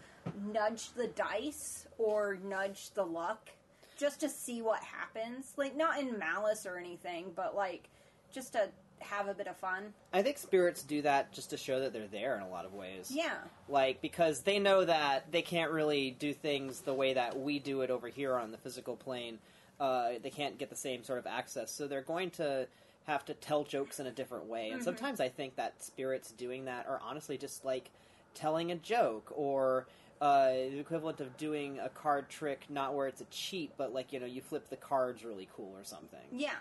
[0.51, 3.49] nudge the dice or nudge the luck
[3.97, 5.53] just to see what happens?
[5.57, 7.89] Like, not in malice or anything, but like
[8.34, 9.93] just to have a bit of fun.
[10.13, 12.74] I think spirits do that just to show that they're there in a lot of
[12.74, 13.11] ways.
[13.13, 13.36] Yeah.
[13.68, 17.82] like because they know that they can't really do things the way that we do
[17.82, 19.39] it over here on the physical plane.
[19.80, 22.67] Uh, they can't get the same sort of access, so they're going to
[23.05, 24.69] have to tell jokes in a different way.
[24.71, 27.91] And sometimes I think that spirits doing that are honestly just like
[28.34, 29.88] telling a joke or.
[30.21, 34.13] Uh, the equivalent of doing a card trick, not where it's a cheat, but like
[34.13, 36.21] you know, you flip the cards really cool or something.
[36.32, 36.53] Yeah.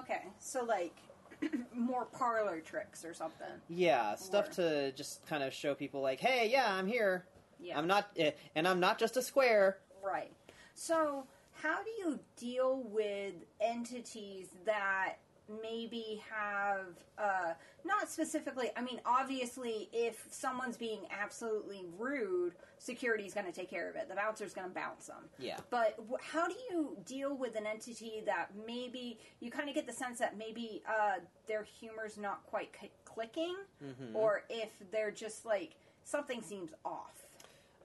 [0.00, 0.22] Okay.
[0.40, 0.92] So like
[1.74, 3.46] more parlor tricks or something.
[3.68, 7.24] Yeah, stuff Or- to just kind of show people like, hey, yeah, I'm here.
[7.60, 7.78] Yeah.
[7.78, 9.78] I'm not, eh, and I'm not just a square.
[10.04, 10.32] Right.
[10.74, 11.24] So
[11.62, 15.14] how do you deal with entities that
[15.62, 16.86] maybe have
[17.18, 17.52] uh,
[17.84, 23.90] not specifically i mean obviously if someone's being absolutely rude security's going to take care
[23.90, 25.58] of it the bouncer's going to bounce them Yeah.
[25.68, 29.86] but wh- how do you deal with an entity that maybe you kind of get
[29.86, 31.16] the sense that maybe uh,
[31.48, 34.16] their humor's not quite c- clicking Mm-hmm.
[34.16, 35.72] or if they're just like
[36.04, 37.26] something seems off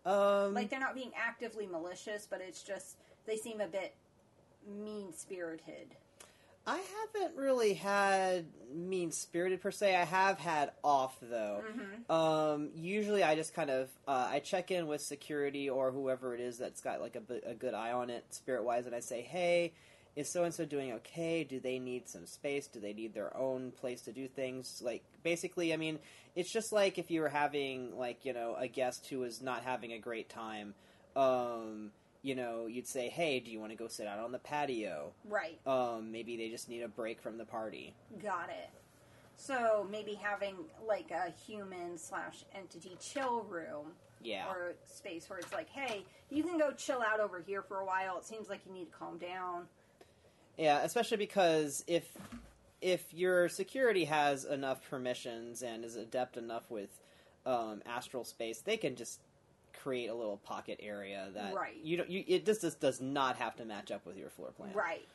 [0.06, 2.96] Um, like they're not being actively malicious, but it's just
[3.28, 3.94] they seem a bit
[4.68, 5.96] mean spirited.
[6.66, 6.82] I
[7.14, 9.96] haven't really had mean spirited per se.
[9.96, 11.62] I have had off though.
[12.10, 16.42] Um, usually, I just kind of uh, I check in with security or whoever it
[16.42, 19.22] is that's got like a, a good eye on it, spirit wise, and I say,
[19.22, 19.74] hey.
[20.16, 21.44] Is so and so doing okay?
[21.44, 22.66] Do they need some space?
[22.66, 24.82] Do they need their own place to do things?
[24.84, 26.00] Like, basically, I mean,
[26.36, 29.62] it's just like if you were having, like, you know, a guest who was not
[29.64, 30.74] having a great time.
[31.16, 31.92] Um,
[32.24, 35.12] you know, you'd say, hey, do you want to go sit out on the patio?
[35.28, 35.60] Right.
[35.66, 37.94] Um, maybe they just need a break from the party.
[38.22, 38.70] Got it.
[39.36, 40.56] So maybe having
[40.88, 43.92] like a human slash entity chill room
[44.24, 44.48] Yeah.
[44.50, 47.86] or space where it's like, hey, you can go chill out over here for a
[47.86, 48.18] while.
[48.18, 49.68] It seems like you need to calm down.
[50.58, 52.10] Yeah, especially because if
[52.82, 56.90] if your security has enough permissions and is adept enough with
[57.46, 59.20] um, astral space, they can just
[59.88, 61.78] create a little pocket area that Right.
[61.82, 62.10] you don't.
[62.10, 64.74] You, it just, just does not have to match up with your floor plan.
[64.74, 65.08] Right.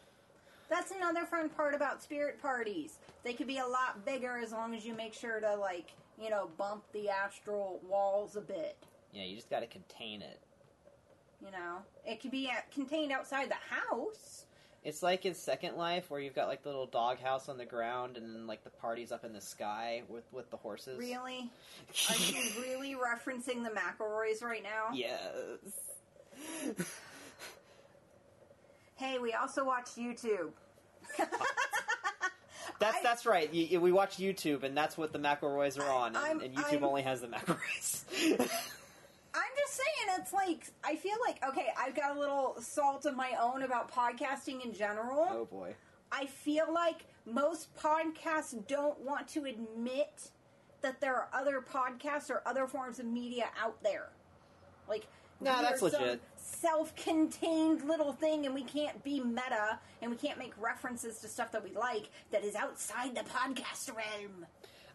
[0.70, 2.98] That's another fun part about spirit parties.
[3.22, 6.30] They could be a lot bigger as long as you make sure to like, you
[6.30, 8.78] know, bump the astral walls a bit.
[9.12, 10.40] Yeah, you just got to contain it.
[11.44, 14.46] You know, it could be uh, contained outside the house.
[14.84, 18.16] It's like in Second Life where you've got like the little doghouse on the ground
[18.16, 20.98] and then like the party's up in the sky with with the horses.
[20.98, 21.50] Really?
[22.10, 24.94] Are you really referencing the McElroys right now?
[24.94, 25.18] Yes.
[28.96, 30.50] Hey, we also watch YouTube.
[32.78, 33.52] That's I- that's right.
[33.52, 36.84] You, we watch YouTube, and that's what the McElroys are on, and, and YouTube I'm-
[36.84, 38.02] only has the McElroys.
[39.34, 43.14] I'm just saying, it's like I feel like okay, I've got a little salt of
[43.16, 45.28] my own about podcasting in general.
[45.30, 45.74] oh boy.
[46.10, 50.30] I feel like most podcasts don't want to admit
[50.82, 54.08] that there are other podcasts or other forms of media out there.
[54.88, 55.06] Like,
[55.40, 56.20] Nah, we're that's some legit.
[56.36, 61.50] Self-contained little thing, and we can't be meta, and we can't make references to stuff
[61.52, 64.46] that we like that is outside the podcast realm.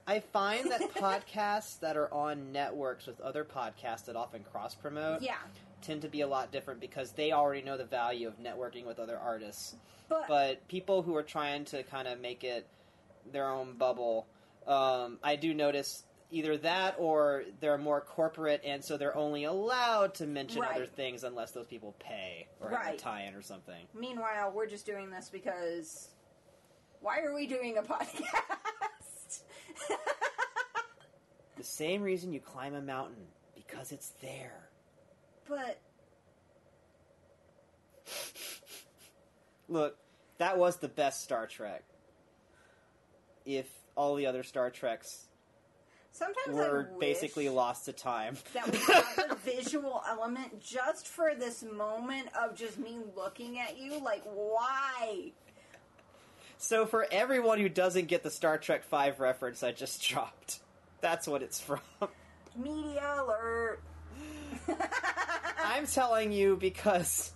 [0.08, 5.22] I find that podcasts that are on networks with other podcasts that often cross promote
[5.22, 5.36] Yeah,
[5.82, 9.00] tend to be a lot different because they already know the value of networking with
[9.00, 9.76] other artists.
[10.08, 12.66] but, But people who are trying to kind of make it
[13.34, 14.28] their own bubble,
[14.68, 20.14] um, I do notice either that or they're more corporate and so they're only allowed
[20.16, 20.76] to mention Right.
[20.76, 22.98] other things unless those people pay or have a Right.
[23.00, 23.88] tie-in or something.
[23.94, 26.10] meanwhile, we're just doing this because
[27.00, 29.42] why are we doing a podcast?
[31.56, 34.70] The same reason you climb a mountain because it's there.
[35.48, 35.80] but
[39.68, 39.98] Look,
[40.38, 41.84] that was the best Star Trek.
[43.46, 43.68] If
[43.98, 45.26] all the other Star Treks
[46.12, 48.38] sometimes were basically lost to time.
[48.54, 53.78] that we got the visual element just for this moment of just me looking at
[53.78, 55.32] you like why
[56.58, 60.60] So for everyone who doesn't get the Star Trek 5 reference I just dropped,
[61.02, 61.80] that's what it's from.
[62.56, 63.82] media alert
[65.64, 67.32] I'm telling you because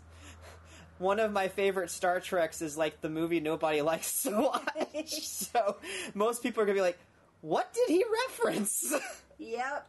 [1.01, 5.09] one of my favorite Star Treks is like the movie nobody likes so much.
[5.23, 5.77] so
[6.13, 6.99] most people are going to be like,
[7.41, 8.93] "What did he reference?"
[9.41, 9.87] yep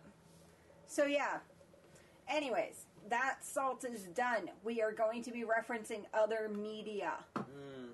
[0.87, 1.39] so yeah
[2.29, 7.91] anyways that salt is done we are going to be referencing other media hmm.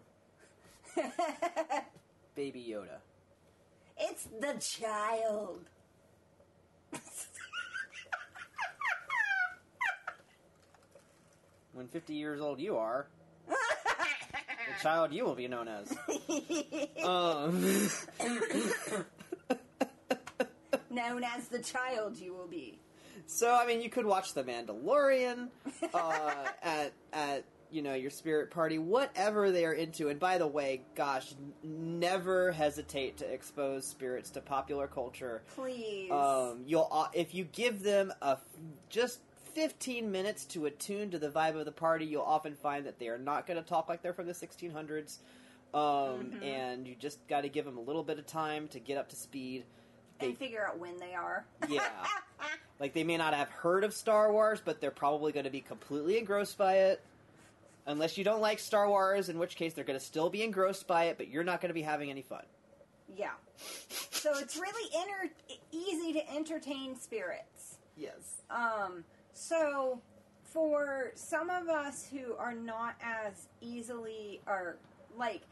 [2.37, 2.99] Baby Yoda.
[3.99, 5.69] it's the child
[11.79, 13.07] When 50 years old you are,
[13.47, 13.55] the
[14.83, 15.93] child you will be known as.
[17.05, 17.63] um
[20.91, 22.81] known as the child you will be
[23.27, 25.51] So I mean, you could watch The Mandalorian
[25.95, 26.31] uh,
[26.63, 30.09] at at you know your spirit party, whatever they are into.
[30.09, 31.53] And by the way, gosh, n-
[32.01, 35.43] never hesitate to expose spirits to popular culture.
[35.55, 38.43] please Um, you'll uh, if you give them a f-
[38.89, 39.21] just.
[39.59, 43.09] 15 minutes to attune to the vibe of the party, you'll often find that they
[43.09, 45.19] are not going to talk like they're from the 1600s.
[45.75, 48.97] Um, And you just got to give them a little bit of time to get
[48.97, 49.65] up to speed.
[50.21, 51.89] They and figure out when they are yeah.
[52.81, 55.61] like they may not have heard of Star Wars, but they're probably going to be
[55.61, 57.01] completely engrossed by it.
[57.87, 60.87] Unless you don't like Star Wars, in which case they're going to still be engrossed
[60.87, 62.45] by it, but you're not going to be having any fun.
[63.17, 63.31] Yeah.
[64.11, 65.35] So it's really enter-
[65.73, 67.79] easy to entertain spirits.
[67.97, 68.43] Yes.
[68.51, 69.05] Um,
[69.39, 70.01] so
[70.43, 74.77] for some of us who are not as easily or
[75.17, 75.43] like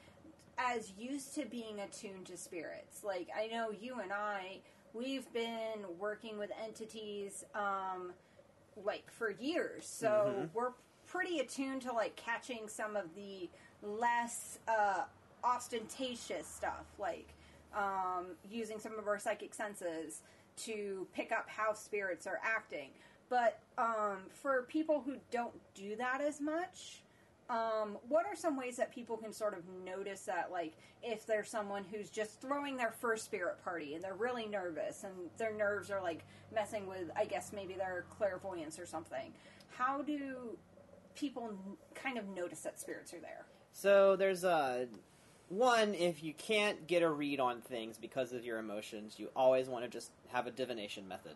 [0.58, 4.58] as used to being attuned to spirits, like I know you and I,
[4.94, 8.12] we've been working with entities um,
[8.84, 10.50] like for years, so Mhm.
[10.54, 10.72] we're
[11.06, 13.48] pretty attuned to like catching some of the
[13.82, 15.04] less uh,
[15.44, 17.28] ostentatious stuff, like
[17.74, 20.22] um, using some of our psychic senses
[20.56, 22.90] to pick up how spirits are acting.
[23.28, 27.02] But um, for people who don't do that as much,
[27.48, 31.48] um, what are some ways that people can sort of notice that, like, if there's
[31.48, 35.90] someone who's just throwing their first spirit party and they're really nervous and their nerves
[35.90, 39.32] are like messing with, I guess maybe their clairvoyance or something?
[39.70, 40.56] How do
[41.14, 41.52] people
[41.94, 43.46] kind of notice that spirits are there?
[43.72, 44.86] So there's a
[45.48, 49.68] one if you can't get a read on things because of your emotions, you always
[49.68, 51.34] want to just have a divination method.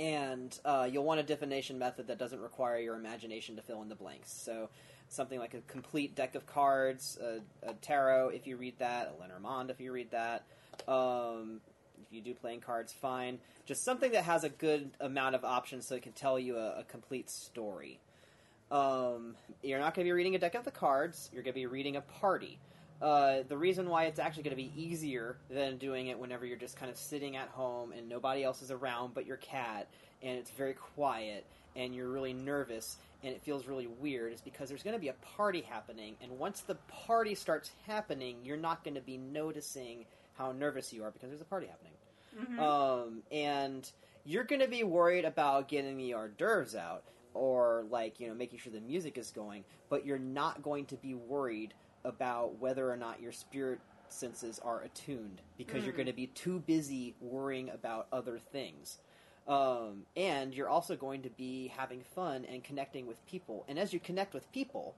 [0.00, 3.90] And uh, you'll want a divination method that doesn't require your imagination to fill in
[3.90, 4.32] the blanks.
[4.32, 4.70] So
[5.10, 9.20] something like a complete deck of cards, a, a tarot if you read that, a
[9.20, 10.44] Lenormand if you read that.
[10.88, 11.60] Um,
[12.02, 13.40] if you do playing cards, fine.
[13.66, 16.78] Just something that has a good amount of options so it can tell you a,
[16.78, 18.00] a complete story.
[18.70, 21.28] Um, you're not going to be reading a deck of the cards.
[21.30, 22.58] You're going to be reading a party.
[23.00, 26.58] Uh, the reason why it's actually going to be easier than doing it whenever you're
[26.58, 29.88] just kind of sitting at home and nobody else is around but your cat,
[30.22, 31.46] and it's very quiet,
[31.76, 35.08] and you're really nervous, and it feels really weird, is because there's going to be
[35.08, 36.74] a party happening, and once the
[37.06, 41.40] party starts happening, you're not going to be noticing how nervous you are because there's
[41.40, 41.92] a party happening.
[42.60, 43.90] Um, and
[44.24, 47.02] you're going to be worried about getting the hors d'oeuvres out
[47.34, 50.96] or like you know making sure the music is going, but you're not going to
[50.96, 51.74] be worried
[52.04, 56.58] about whether or not your spirit senses are attuned because you're going to be too
[56.60, 58.98] busy worrying about other things.
[59.46, 63.64] Um, and you're also going to be having fun and connecting with people.
[63.68, 64.94] And as you connect with people,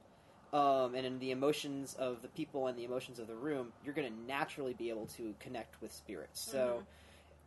[0.53, 3.95] um, and in the emotions of the people and the emotions of the room, you're
[3.95, 6.41] going to naturally be able to connect with spirits.
[6.41, 6.83] So,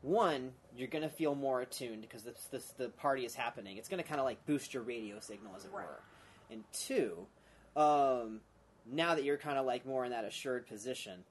[0.02, 3.78] one, you're going to feel more attuned because this, this, the party is happening.
[3.78, 5.86] It's going to kind of like boost your radio signal, as it Right.
[5.86, 6.00] were.
[6.50, 7.28] And two,
[7.76, 8.42] um,
[8.92, 11.24] now that you're kind of like more in that assured position,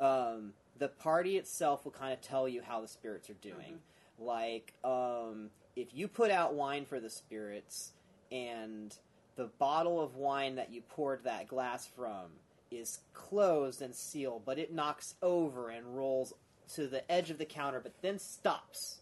[0.00, 3.78] um, the party itself will kind of tell you how the spirits are doing.
[4.18, 7.92] Like, um, if you put out wine for the spirits
[8.30, 8.94] and
[9.36, 12.26] the bottle of wine that you poured that glass from
[12.70, 16.32] is closed and sealed, but it knocks over and rolls
[16.74, 18.98] to the edge of the counter, but then stops.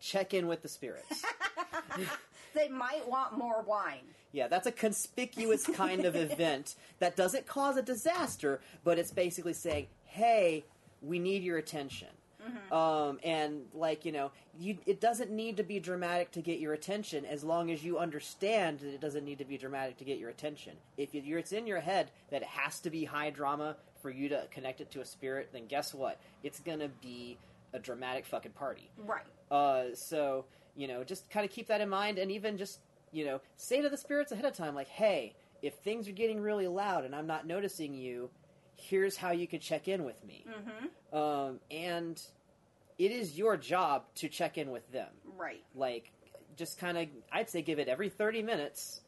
[0.00, 1.24] Check in with the spirits.
[2.54, 4.04] They might want more wine.
[4.32, 9.52] Yeah, that's a conspicuous kind of event that doesn't cause a disaster, but it's basically
[9.54, 10.64] saying, "Hey,
[11.02, 12.08] we need your attention."
[12.72, 16.72] Um, and like you know, you, it doesn't need to be dramatic to get your
[16.72, 20.18] attention, as long as you understand that it doesn't need to be dramatic to get
[20.18, 20.72] your attention.
[20.96, 24.28] If you- it's in your head that it has to be high drama for you
[24.30, 26.18] to connect it to a spirit, then guess what?
[26.42, 27.36] It's gonna be
[27.74, 28.90] a dramatic fucking party.
[28.96, 29.24] Right.
[29.50, 30.46] Uh, so
[30.76, 32.80] you know, just kind of keep that in mind, and even just
[33.12, 36.40] you know, say to the spirits ahead of time, like, "Hey, if things are getting
[36.40, 38.30] really loud and I'm not noticing you,
[38.76, 41.16] here's how you could check in with me." Mm-hmm.
[41.16, 42.20] Um, and
[42.98, 45.08] it is your job to check in with them.
[45.36, 45.62] Right.
[45.74, 46.12] Like,
[46.56, 49.00] just kind of, I'd say, give it every thirty minutes.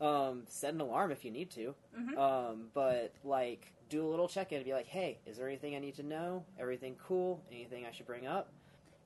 [0.00, 1.74] Um, set an alarm if you need to.
[2.18, 5.76] Um, but like, do a little check in and be like, "Hey, is there anything
[5.76, 6.44] I need to know?
[6.58, 7.40] Everything cool?
[7.52, 8.52] Anything I should bring up?"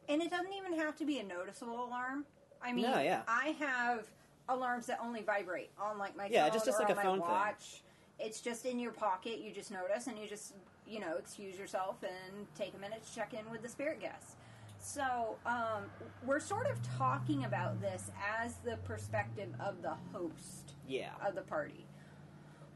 [0.08, 2.24] And it doesn't even have to be a noticeable alarm.
[2.62, 3.22] I mean, No, yeah.
[3.28, 4.06] I have
[4.48, 7.02] alarms that only vibrate on like my Yeah, phone just- just or like on a
[7.02, 7.34] phone my thing.
[7.34, 7.82] watch.
[8.18, 9.38] It's just in your pocket.
[9.38, 10.54] You just notice, and you just
[10.86, 14.36] you know excuse yourself and take a minute to check in with the spirit guests.
[14.80, 15.84] So um,
[16.24, 21.10] we're sort of talking about this as the perspective of the host Yeah.
[21.24, 21.84] of the party.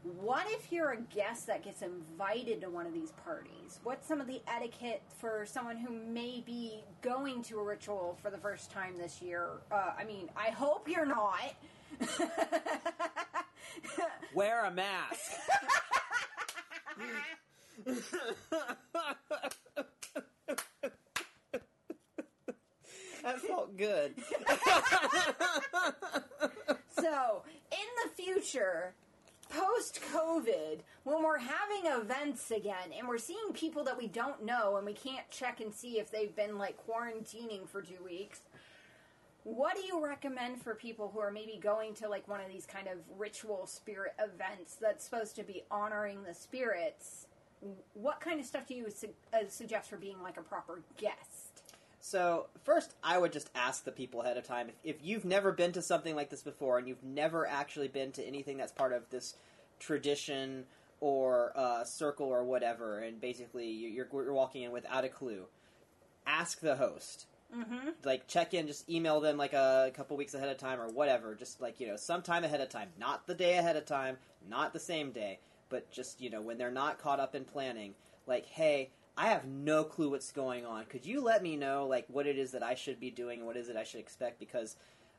[0.03, 3.79] What if you're a guest that gets invited to one of these parties?
[3.83, 8.29] What's some of the etiquette for someone who may be going to a ritual for
[8.29, 9.47] the first time this year?
[9.71, 11.55] Uh, I mean, I hope you're not.
[14.33, 15.31] Wear a mask.
[23.23, 24.15] that felt good.
[27.03, 28.93] So, in the future,
[29.53, 34.77] post COVID, when we're having events again and we're seeing people that we don't know
[34.77, 38.41] and we can't check and see if they've been like quarantining for two weeks,
[39.43, 42.65] what do you recommend for people who are maybe going to like one of these
[42.65, 47.27] kind of ritual spirit events that's supposed to be honoring the spirits?
[47.93, 51.42] What kind of stuff do you su- uh, suggest for being like a proper guest?
[52.05, 55.53] So, first, I would just ask the people ahead of time if, if you've never
[55.53, 58.91] been to something like this before and you've never actually been to anything that's part
[58.91, 59.35] of this
[59.79, 60.65] tradition
[60.99, 65.45] or uh, circle or whatever, and basically you- you're, you're walking in without a clue,
[66.27, 67.25] ask the host.
[67.55, 67.91] Mm-hmm.
[68.03, 71.35] Like, check in, just email them like a couple weeks ahead of time or whatever.
[71.35, 72.89] Just like, you know, sometime ahead of time.
[72.99, 74.17] Not the day ahead of time,
[74.49, 75.39] not the same day,
[75.69, 77.93] but just, you know, when they're not caught up in planning.
[78.27, 80.85] Like, hey, I have no clue what's going on.
[80.85, 83.47] Could you let me know like what it is that I should be doing and
[83.47, 84.39] what is it I should expect?
[84.39, 84.75] Because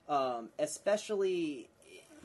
[0.09, 1.69] um, especially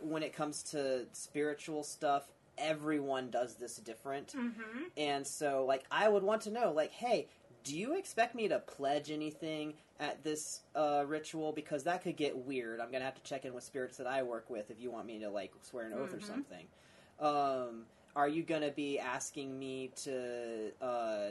[0.02, 4.84] when it comes to spiritual stuff, everyone does this different, mm-hmm.
[4.98, 7.28] and so like I would want to know like, hey,
[7.64, 11.52] do you expect me to pledge anything at this uh, ritual?
[11.52, 12.80] Because that could get weird.
[12.80, 15.06] I'm gonna have to check in with spirits that I work with if you want
[15.06, 16.66] me to like swear an oath or something.
[17.20, 21.28] Um, are you gonna be asking me to uh,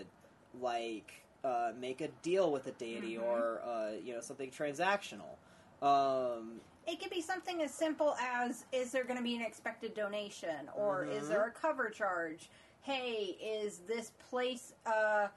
[0.61, 5.37] like uh, make a deal with a deity or uh, you know something transactional?
[5.83, 9.95] Um, It could be something as simple as is there going to be an expected
[9.95, 12.51] donation or is there a cover charge?
[12.81, 15.29] Hey, is this place uh,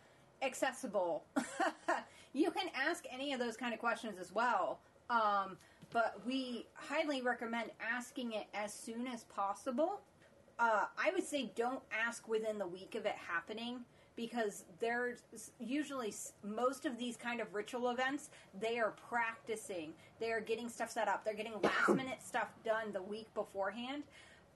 [0.42, 1.26] accessible?
[2.34, 4.80] you can ask any of those kind of questions as well.
[5.10, 5.58] Um,
[5.92, 10.02] but we highly recommend asking it as soon as possible.
[10.58, 13.82] Uh, I would say don't ask within the week of it happening
[14.16, 15.20] because there's
[15.60, 19.94] usually most of these kind of ritual events they are practicing.
[20.20, 21.24] They are getting stuff set up.
[21.24, 24.04] They're getting last minute stuff done the week beforehand.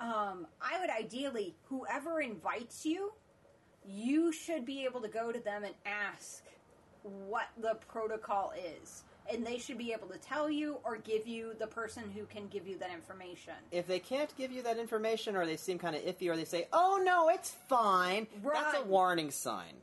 [0.01, 3.13] Um, i would ideally whoever invites you
[3.87, 6.43] you should be able to go to them and ask
[7.03, 8.51] what the protocol
[8.81, 12.25] is and they should be able to tell you or give you the person who
[12.25, 15.77] can give you that information if they can't give you that information or they seem
[15.77, 19.73] kind of iffy or they say, "Oh no, it's fine," that's a warning sign.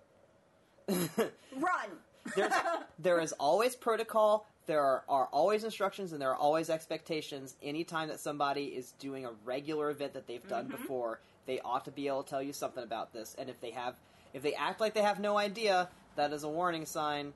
[0.88, 1.90] Run.
[2.36, 2.52] There's,
[2.98, 4.46] there is always protocol.
[4.66, 7.56] There are, are always instructions, and there are always expectations.
[7.62, 11.90] Anytime that somebody is doing a regular event that they've done before, they ought to
[11.90, 13.34] be able to tell you something about this.
[13.38, 13.96] And if they have,
[14.32, 17.32] if they act like they have no idea, that is a warning sign.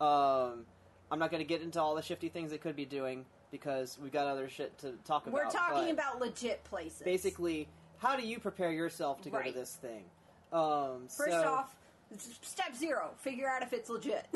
[0.00, 0.66] Um,
[1.10, 3.98] I'm not going to get into all the shifty things they could be doing because
[4.02, 5.34] we've got other shit to talk about.
[5.34, 7.02] We're talking about legit places.
[7.02, 10.04] basically how do you prepare yourself to go to this thing.
[10.52, 11.74] Um, First so- off,
[12.42, 14.26] step zero: figure out if it's legit.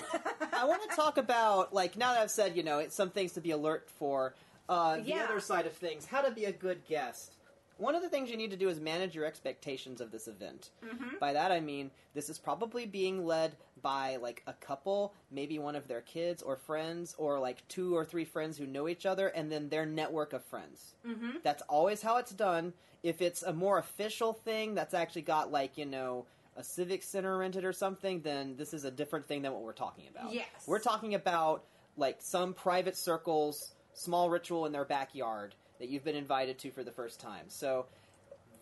[0.52, 3.32] I want to talk about like now that I've said you know it's some things
[3.32, 4.34] to be alert for.
[4.70, 5.24] Uh, the Yeah.
[5.24, 7.32] other side of things, how to be a good guest.
[7.78, 10.70] One of the things you need to do is manage your expectations of this event.
[10.84, 11.16] Mm-hmm.
[11.20, 15.76] By that I mean this is probably being led by like a couple, maybe one
[15.76, 19.28] of their kids or friends, or like two or three friends who know each other,
[19.28, 20.94] and then their network of friends.
[21.06, 21.38] Mm-hmm.
[21.42, 22.72] That's always how it's done.
[23.02, 26.26] If it's a more official thing that's actually got like you know
[26.56, 29.72] a civic center rented or something, then this is a different thing than what we're
[29.72, 30.34] talking about.
[30.34, 30.48] Yes.
[30.66, 31.64] We're talking about
[31.96, 36.84] like some private circles, small ritual in their backyard that you've been invited to for
[36.84, 37.44] the first time.
[37.48, 37.86] So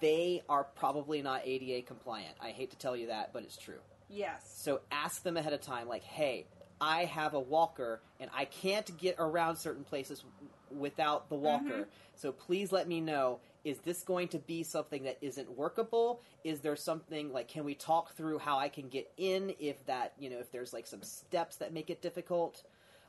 [0.00, 2.34] they are probably not ADA compliant.
[2.40, 3.80] I hate to tell you that, but it's true.
[4.08, 4.52] yes.
[4.54, 6.46] So ask them ahead of time, like, hey,
[6.80, 10.24] I have a walker and I can't get around certain places
[10.70, 11.44] without the mm-hmm.
[11.44, 11.88] walker.
[12.14, 16.20] So please let me know is this going to be something that isn't workable?
[16.44, 20.12] Is there something like can we talk through how I can get in if that,
[20.18, 22.62] you know, if there's like some steps that make it difficult?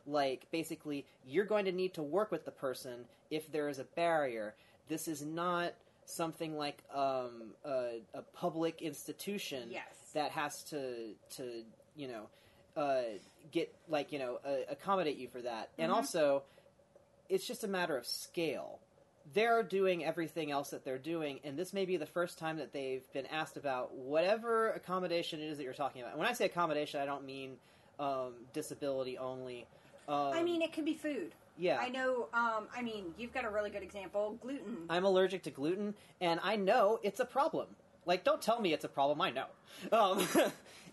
[0.07, 3.83] Like basically you're going to need to work with the person if there is a
[3.83, 4.55] barrier.
[4.87, 5.73] This is not
[6.05, 9.83] something like um, a, a public institution Yes.
[10.13, 11.63] that has to to
[11.97, 12.29] you know
[12.81, 13.01] uh,
[13.51, 15.69] get like you know uh, accommodate you for that.
[15.77, 16.43] And also
[17.29, 18.79] it's just a matter of scale.
[19.33, 22.71] They're doing everything else that they're doing and this may be the first time that
[22.71, 26.11] they've been asked about whatever accommodation it is that you're talking about.
[26.11, 27.57] And when i say accommodation i don't mean
[27.99, 29.67] um, disability only
[30.07, 31.33] um, I mean, it could be food.
[31.57, 32.27] yeah I know.
[32.33, 34.77] Um, I mean, you've got a really good example: gluten.
[34.89, 37.67] I'm allergic to gluten, and I know it's a problem.
[38.05, 39.19] Like, don't tell me it's a problem.
[39.21, 39.47] I know.
[39.91, 40.19] Um,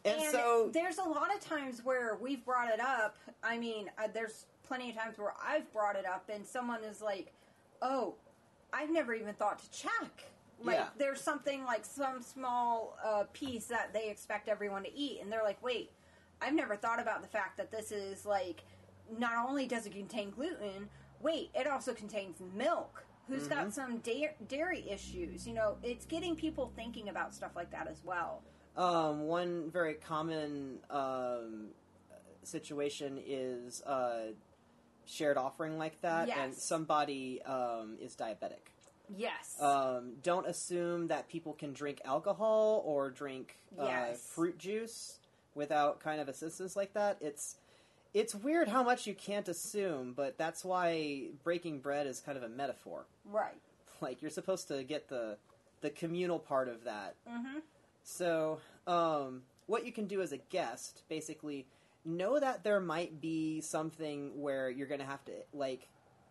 [0.05, 3.17] and, and so, there's a lot of times where we've brought it up.
[3.43, 7.01] I mean, uh, there's plenty of times where I've brought it up, and someone is
[7.01, 7.33] like,
[7.83, 8.15] "Oh,
[8.73, 10.25] I've never even thought to check."
[10.63, 10.89] Like, Yeah.
[10.99, 15.43] there's something like some small uh, piece that they expect everyone to eat, and they're
[15.45, 15.91] like, "Wait,
[16.41, 18.65] I've never thought about the fact that this is like,
[19.19, 20.89] not only does it contain gluten,
[21.21, 23.55] wait, it also contains milk." Who's Mm-hmm.
[23.65, 25.47] got some da- dairy issues?
[25.47, 28.43] You know, it's getting people thinking about stuff like that as well.
[28.77, 31.69] um, one very common um,
[32.43, 34.33] situation is uh,
[35.07, 38.73] shared offering like that, and somebody um, is diabetic.
[39.17, 39.57] Yes.
[39.61, 44.27] Um, don't assume that people can drink alcohol or drink uh, Yes.
[44.35, 45.19] fruit juice
[45.55, 47.19] without kind of assistance like that.
[47.21, 47.57] It's
[48.15, 52.45] it's weird how much you can't assume, but that's why breaking bread is kind of
[52.45, 53.05] a metaphor.
[53.31, 53.61] right.
[54.01, 55.39] Like you're supposed to get the
[55.81, 57.15] the communal part of that.
[57.29, 57.59] Mm-hmm.
[58.03, 61.67] So, um, what you can do as a guest, basically,
[62.05, 65.89] know that there might be something where you're going to have to like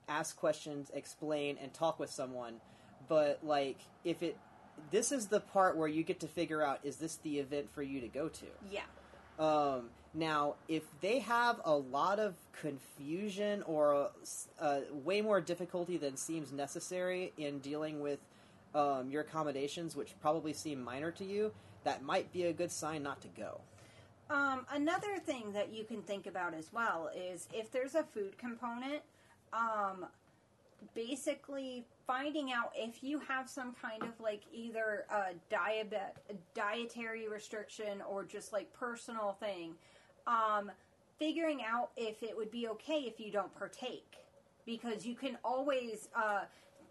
[0.07, 2.55] ask questions, explain, and talk with someone.
[3.07, 4.38] But like, if it
[4.91, 7.81] this is the part where you get to figure out is this the event for
[7.81, 8.45] you to go to?
[8.69, 8.81] Yeah.
[9.39, 14.11] Um, now, if they have a lot of confusion or
[14.59, 18.20] uh, way more difficulty than seems necessary in dealing with
[18.76, 21.51] um, your accommodations, which probably seem minor to you,
[21.84, 23.59] that might be a good sign not to go.
[24.30, 28.38] Um, another thing that you can think about as well is if there's a food
[28.38, 29.01] component,
[29.51, 30.05] um,
[30.95, 37.28] basically finding out if you have some kind of like either a diabet, a dietary
[37.28, 39.74] restriction or just like personal thing.
[40.26, 40.71] Um,
[41.19, 44.17] figuring out if it would be okay if you don't partake
[44.65, 46.41] because you can always uh,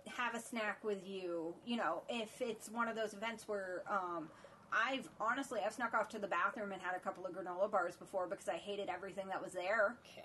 [0.06, 1.54] have a snack with you.
[1.66, 4.28] You know, if it's one of those events where um,
[4.72, 7.96] I've honestly I've snuck off to the bathroom and had a couple of granola bars
[7.96, 9.96] before because I hated everything that was there.
[10.16, 10.22] Yeah.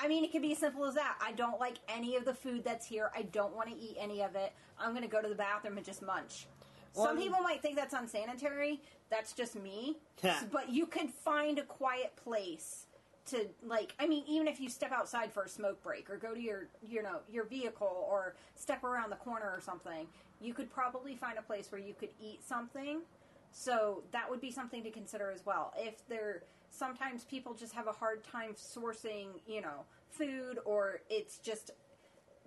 [0.00, 1.16] I mean, it could be as simple as that.
[1.20, 3.10] I don't like any of the food that's here.
[3.14, 4.52] I don't want to eat any of it.
[4.78, 6.46] I'm going to go to the bathroom and just munch.
[6.94, 8.80] Well, Some people might think that's unsanitary.
[9.12, 9.98] That's just me.
[10.50, 12.86] But you could find a quiet place
[13.26, 16.34] to like I mean even if you step outside for a smoke break or go
[16.34, 20.06] to your you know your vehicle or step around the corner or something,
[20.40, 23.02] you could probably find a place where you could eat something.
[23.52, 25.74] So that would be something to consider as well.
[25.76, 31.36] If there sometimes people just have a hard time sourcing, you know, food or it's
[31.36, 31.72] just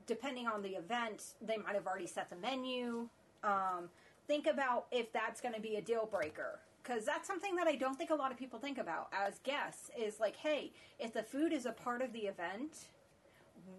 [0.07, 3.07] depending on the event, they might have already set the menu.
[3.43, 3.89] Um,
[4.27, 6.59] think about if that's going to be a deal breaker.
[6.85, 9.89] because that's something that I don't think a lot of people think about as guests.
[9.97, 12.85] Is like, hey, if the food is a part of the event,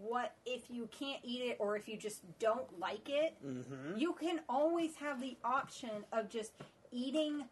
[0.00, 3.36] what if you can't eat it or if you just don't like it?
[3.46, 3.98] Mm-hmm.
[3.98, 6.52] You can always have the option of just
[6.90, 7.44] eating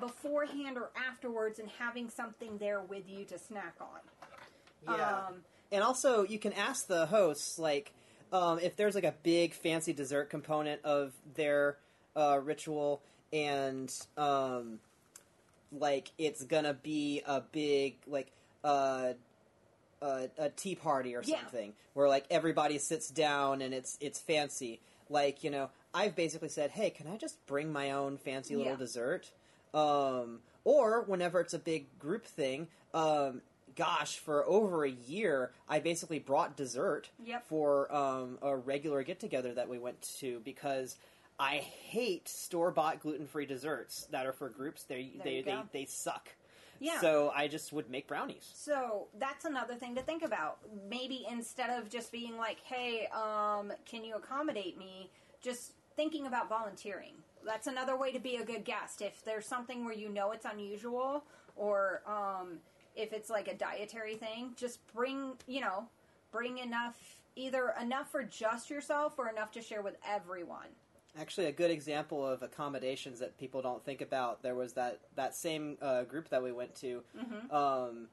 [0.00, 4.96] beforehand or afterwards and having something there with you to snack on.
[4.96, 5.18] Yeah.
[5.28, 5.34] Um,
[5.70, 7.92] and also, you can ask the hosts, like,
[8.32, 11.78] um, if there's like a big fancy dessert component of their
[12.16, 13.02] uh, ritual,
[13.32, 14.78] and um,
[15.72, 19.12] like it's gonna be a big like uh,
[20.02, 21.40] a, a tea party or Yeah.
[21.40, 24.80] something, where like everybody sits down and it's it's fancy.
[25.10, 28.72] Like you know, I've basically said, hey, can I just bring my own fancy little
[28.72, 28.78] Yeah.
[28.78, 29.30] dessert?
[29.72, 33.42] Um, or whenever it's a big group thing, um,
[33.74, 37.46] gosh, for over a year, I basically brought dessert Yep.
[37.48, 40.96] for um, a regular get together that we went to because
[41.38, 44.84] I hate store bought gluten free desserts that are for groups.
[44.84, 46.28] They they, they they suck.
[46.80, 47.00] Yeah.
[47.00, 48.50] So I just would make brownies.
[48.54, 50.58] So that's another thing to think about.
[50.88, 55.10] Maybe instead of just being like, "Hey, um, can you accommodate me?"
[55.40, 57.14] Just thinking about volunteering.
[57.44, 59.02] That's another way to be a good guest.
[59.02, 61.24] If there's something where you know it's unusual,
[61.56, 62.58] or um,
[62.94, 65.88] if it's like a dietary thing, just bring you know,
[66.30, 70.68] bring enough, either enough for just yourself or enough to share with everyone.
[71.18, 74.42] Actually, a good example of accommodations that people don't think about.
[74.42, 77.02] There was that that same uh, group that we went to.
[77.16, 77.54] Mm-hmm.
[77.54, 78.08] Um,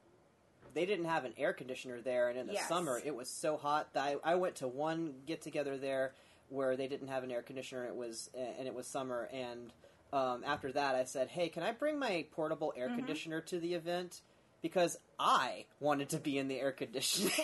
[0.74, 2.68] they didn't have an air conditioner there, and in the Yes.
[2.68, 6.12] summer it was so hot that I, I went to one get together there
[6.48, 7.84] where they didn't have an air conditioner.
[7.86, 9.72] It was and it was summer, and
[10.12, 12.80] um, after that I said, "Hey, can I bring my portable Mm-hmm.
[12.90, 14.20] air conditioner to the event?"
[14.62, 17.32] Because I wanted to be in the air conditioning.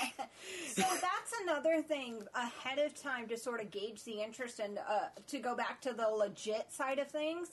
[0.74, 5.09] So that's another thing ahead of time to sort of gauge the interest and uh,
[5.26, 7.49] to go back to the legit side of things.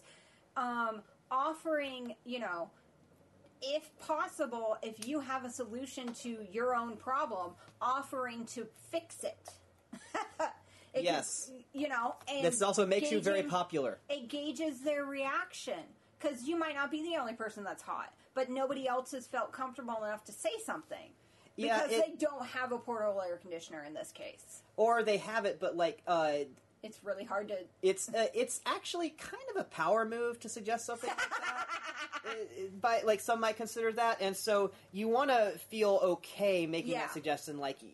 [0.56, 1.02] Um,
[1.32, 2.70] offering, you know,
[3.64, 7.52] if possible, if you have a solution to your own problem,
[7.82, 9.50] offering to fix it.
[10.94, 11.52] It can- Yes.
[11.74, 13.98] you know, and this also makes you very popular.
[14.08, 15.80] it gauges their reaction
[16.20, 19.52] because you might not be the only person that's hot, but nobody else has felt
[19.52, 21.10] comfortable enough to say something
[21.56, 24.62] Yeah, because it- they don't have a portable air conditioner in this case.
[24.78, 26.34] Or they have it, but like uh,
[26.84, 27.58] It's really hard to.
[27.82, 31.68] It's uh, it's actually kind of a power move to suggest something like that.
[32.26, 32.30] Uh,
[32.82, 37.02] By like some might consider that, and so you want to feel okay making Yeah.
[37.02, 37.60] that suggestion.
[37.60, 37.90] Like y-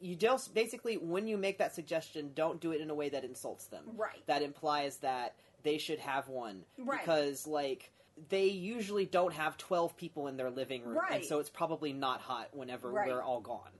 [0.00, 3.24] you just basically when you make that suggestion, don't do it in a way that
[3.24, 3.84] insults them.
[3.96, 4.24] Right.
[4.26, 7.00] That implies that they should have one Right.
[7.00, 7.90] because like
[8.28, 12.20] they usually don't have twelve people in their living room, and so it's probably not
[12.20, 13.08] hot whenever Right.
[13.08, 13.70] we're all gone.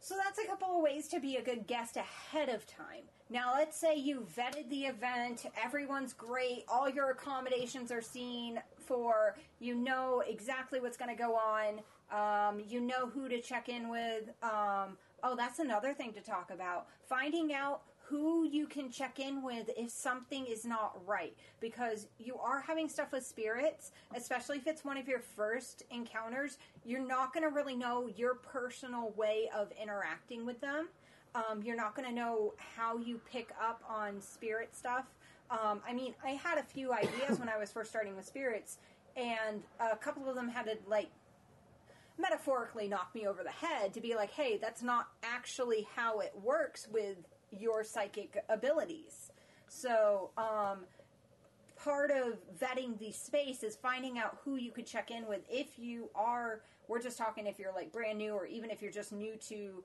[0.00, 3.04] So that's a couple of ways to be a good guest ahead of time.
[3.30, 9.36] Now, let's say you vetted the event, everyone's great, all your accommodations are seen for,
[9.60, 13.88] you know exactly what's going to go on, um, you know who to check in
[13.88, 14.24] with.
[14.42, 16.88] Um, oh, that's another thing to talk about.
[17.08, 17.82] Finding out
[18.12, 22.86] who you can check in with if something is not right because you are having
[22.86, 27.48] stuff with spirits especially if it's one of your first encounters you're not going to
[27.48, 30.88] really know your personal way of interacting with them.
[31.34, 35.06] Um, you're not going to know how you pick up on spirit stuff.
[35.50, 38.78] Um, i mean i had a few ideas when i was first starting with spirits
[39.16, 41.08] and a couple of them had to like
[42.18, 46.32] metaphorically knock me over the head to be like, hey, that's not actually how it
[46.42, 47.16] works with
[47.58, 49.30] your psychic abilities.
[49.68, 50.80] So, um,
[51.76, 55.78] part of vetting the space is finding out who you could check in with if
[55.78, 59.12] you are, we're just talking if you're like brand new or even if you're just
[59.12, 59.82] new to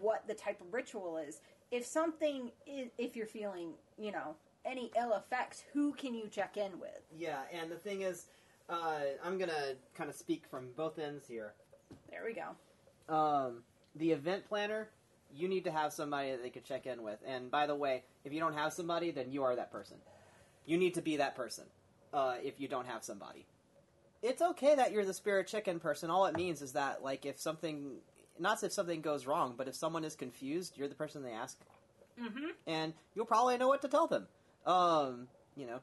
[0.00, 1.40] what the type of ritual is.
[1.70, 6.56] If something, is, if you're feeling, you know, any ill effects, who can you check
[6.56, 7.00] in with?
[7.16, 8.26] Yeah, and the thing is,
[8.70, 11.52] uh, I'm gonna kind of speak from both ends here.
[12.10, 13.14] There we go.
[13.14, 13.62] um,
[13.96, 14.88] the event planner,
[15.34, 17.18] you need to have somebody that they could check in with.
[17.26, 19.96] And by the way, if you don't have somebody, then you are that person.
[20.66, 21.64] You need to be that person
[22.12, 23.46] uh, if you don't have somebody.
[24.22, 26.10] It's okay that you're the spirit chicken person.
[26.10, 27.98] All it means is that, like, if something,
[28.38, 31.58] not if something goes wrong, but if someone is confused, you're the person they ask.
[32.20, 32.48] Mm-hmm.
[32.66, 34.26] And you'll probably know what to tell them.
[34.66, 35.78] Um, you know,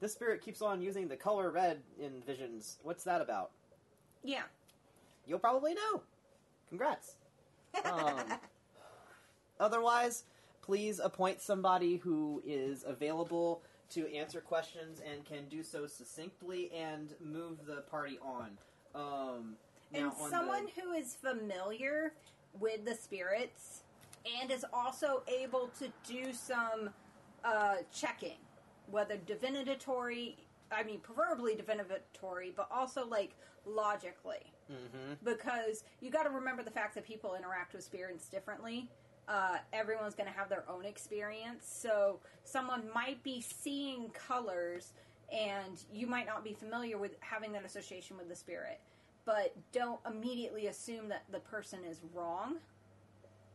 [0.00, 2.78] this spirit keeps on using the color red in visions.
[2.82, 3.50] What's that about?
[4.22, 4.42] Yeah.
[5.26, 6.02] you'll probably know.
[6.68, 7.14] Congrats.
[7.84, 8.24] Um,
[9.60, 10.24] otherwise,
[10.62, 17.14] please appoint somebody who is available to answer questions and can do so succinctly and
[17.20, 18.58] move the party on.
[18.94, 19.56] Um,
[19.94, 22.12] and on someone the, who is familiar
[22.60, 23.82] with the spirits
[24.40, 26.90] and is also able to do some
[27.44, 28.36] uh, checking,
[28.90, 30.36] whether divinatory
[30.70, 33.34] I mean, preferably divinatory, but also like
[33.64, 35.14] logically, mm-hmm.
[35.24, 38.90] because you got to remember the fact that people interact with spirits differently.
[39.28, 44.94] Uh, everyone's going to have their own experience, so someone might be seeing colors,
[45.30, 48.80] and you might not be familiar with having that association with the spirit.
[49.26, 52.56] But don't immediately assume that the person is wrong.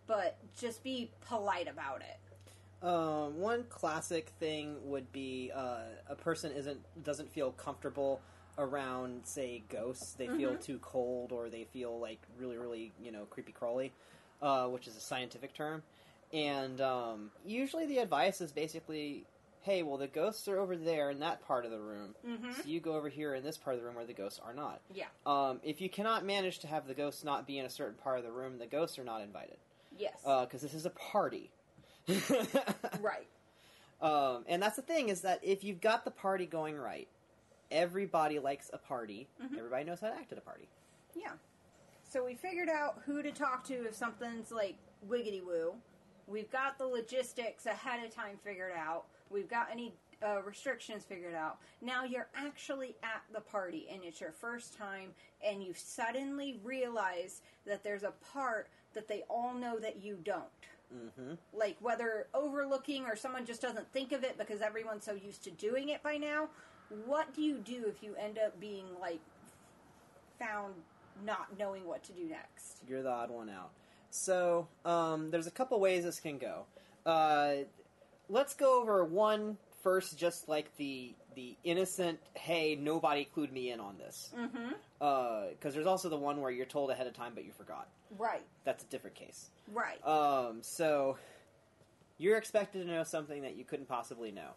[0.05, 2.85] But just be polite about it.
[2.85, 8.21] Um, one classic thing would be uh, a person isn't doesn't feel comfortable
[8.57, 10.13] around, say, ghosts.
[10.13, 13.93] They feel too cold, or they feel like really, really, you know, creepy crawly,
[14.43, 15.81] uh, which is a scientific term.
[16.31, 19.25] And um, usually, the advice is basically,
[19.61, 22.13] "Hey, well, the ghosts are over there in that part of the room,
[22.55, 24.53] so you go over here in this part of the room where the ghosts are
[24.53, 25.05] not." Yeah.
[25.25, 28.17] Um, if you cannot manage to have the ghosts not be in a certain part
[28.19, 29.57] of the room, the ghosts are not invited
[29.97, 30.13] Yes.
[30.23, 31.51] because this is a party.
[33.01, 33.27] right.
[34.01, 37.07] Um, and that's the thing is that if you've got the party going right,
[37.71, 39.27] everybody likes a party.
[39.57, 40.67] Everybody knows how to act at a party.
[41.15, 41.31] Yeah.
[42.13, 44.75] So we figured out who to talk to if something's like
[45.09, 45.73] wiggity woo.
[46.27, 49.05] We've got the logistics ahead of time figured out.
[49.31, 51.57] We've got any uh, restrictions figured out.
[51.81, 55.09] Now you're actually at the party and it's your first time,
[55.43, 60.43] and you suddenly realize that there's a part that they all know that you don't.
[60.95, 61.33] Mm-hmm.
[61.51, 65.49] Like whether overlooking or someone just doesn't think of it because everyone's so used to
[65.49, 66.49] doing it by now.
[67.07, 69.19] What do you do if you end up being like
[70.37, 70.75] found
[71.25, 72.77] not knowing what to do next?
[72.87, 73.71] You're the odd one out.
[74.09, 76.65] So um, there's a couple ways this can go.
[77.05, 77.65] Uh,
[78.29, 82.19] let's go over one first, just like the the innocent.
[82.35, 84.31] Hey, nobody clued me in on this.
[84.37, 84.73] Mm-hmm.
[84.99, 87.87] Because there's also the one where you're told ahead of time but you forgot.
[88.17, 88.45] Right.
[88.63, 89.49] That's a different case.
[89.73, 90.05] Right.
[90.05, 91.17] Um, so
[92.17, 94.51] you're expected to know something that you couldn't possibly know.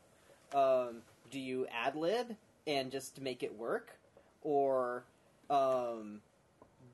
[0.55, 0.97] Um,
[1.31, 2.37] do you ad lib
[2.67, 3.99] and just make it work,
[4.43, 5.05] or
[5.51, 6.21] um,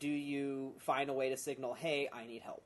[0.02, 2.64] do you find a way to signal, "Hey, I need help"?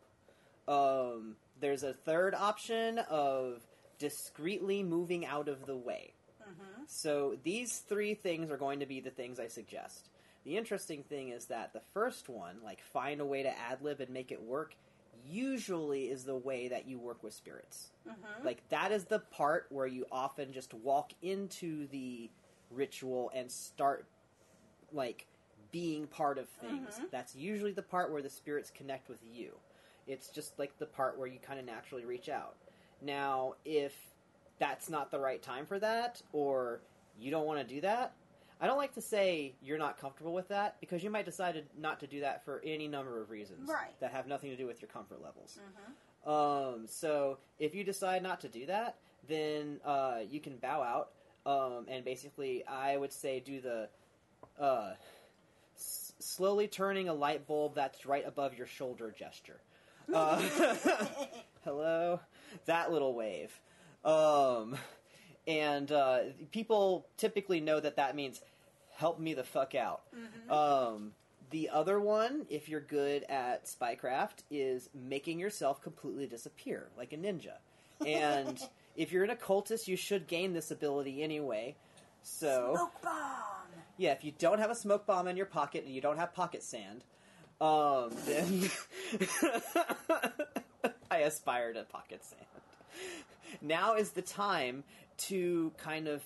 [0.66, 3.66] Um, there's a third option of
[3.99, 6.14] discreetly moving out of the way.
[6.87, 10.09] So these three things are going to be the things I suggest.
[10.45, 14.01] The interesting thing is that the first one, like find a way to ad lib
[14.01, 14.74] and make it work,
[15.28, 17.91] usually is the way that you work with spirits.
[18.45, 22.30] Like that is the part where you often just walk into the
[22.70, 24.07] ritual and start
[24.93, 25.26] like
[25.73, 27.01] being part of things.
[27.11, 29.53] That's usually the part where the spirits connect with you.
[30.07, 32.57] It's just like the part where you kind of naturally reach out.
[33.03, 33.95] Now, if
[34.59, 36.81] that's not the right time for that, or
[37.19, 38.12] you don't want to do that,
[38.61, 42.01] I don't like to say you're not comfortable with that because you might decide not
[42.01, 43.99] to do that for any number of reasons Right.
[44.01, 45.59] that have nothing to do with your comfort levels.
[46.25, 48.97] Um, so if you decide not to do that,
[49.29, 51.11] then uh, you can bow out,
[51.45, 53.89] um, and basically, I would say do the
[54.59, 54.95] uh,
[56.27, 59.61] slowly turning a light bulb that's right above your shoulder gesture.
[60.12, 60.41] Uh,
[61.64, 62.20] hello,
[62.66, 63.59] that little wave.
[64.05, 64.77] Um,
[65.47, 66.18] and uh,
[66.53, 68.41] people typically know that that means
[68.97, 70.03] help me the fuck out.
[70.51, 71.12] Um,
[71.51, 77.16] the other one, if you're good at spycraft, is making yourself completely disappear like a
[77.16, 77.55] ninja.
[78.05, 78.61] And
[78.97, 81.77] if you're an occultist, you should gain this ability anyway.
[82.22, 83.66] So Smoke bomb.
[83.97, 86.35] Yeah, if you don't have a smoke bomb in your pocket and you don't have
[86.35, 87.05] pocket sand,
[87.61, 88.71] um, then
[91.11, 92.43] I aspire to pocket sand.
[93.63, 94.85] Now is the time
[95.19, 96.23] to kind of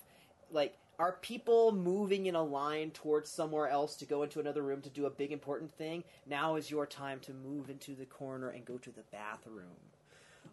[0.51, 4.83] like are people moving in a line towards somewhere else to go into another room
[4.83, 6.05] to do a big important thing?
[6.27, 9.65] Now is your time to move into the corner and go to the bathroom.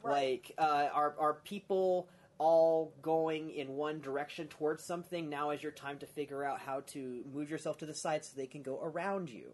[0.03, 2.07] Like, uh, are are people
[2.39, 5.29] all going in one direction towards something?
[5.29, 8.33] Now is your time to figure out how to move yourself to the side so
[8.35, 9.53] they can go around you.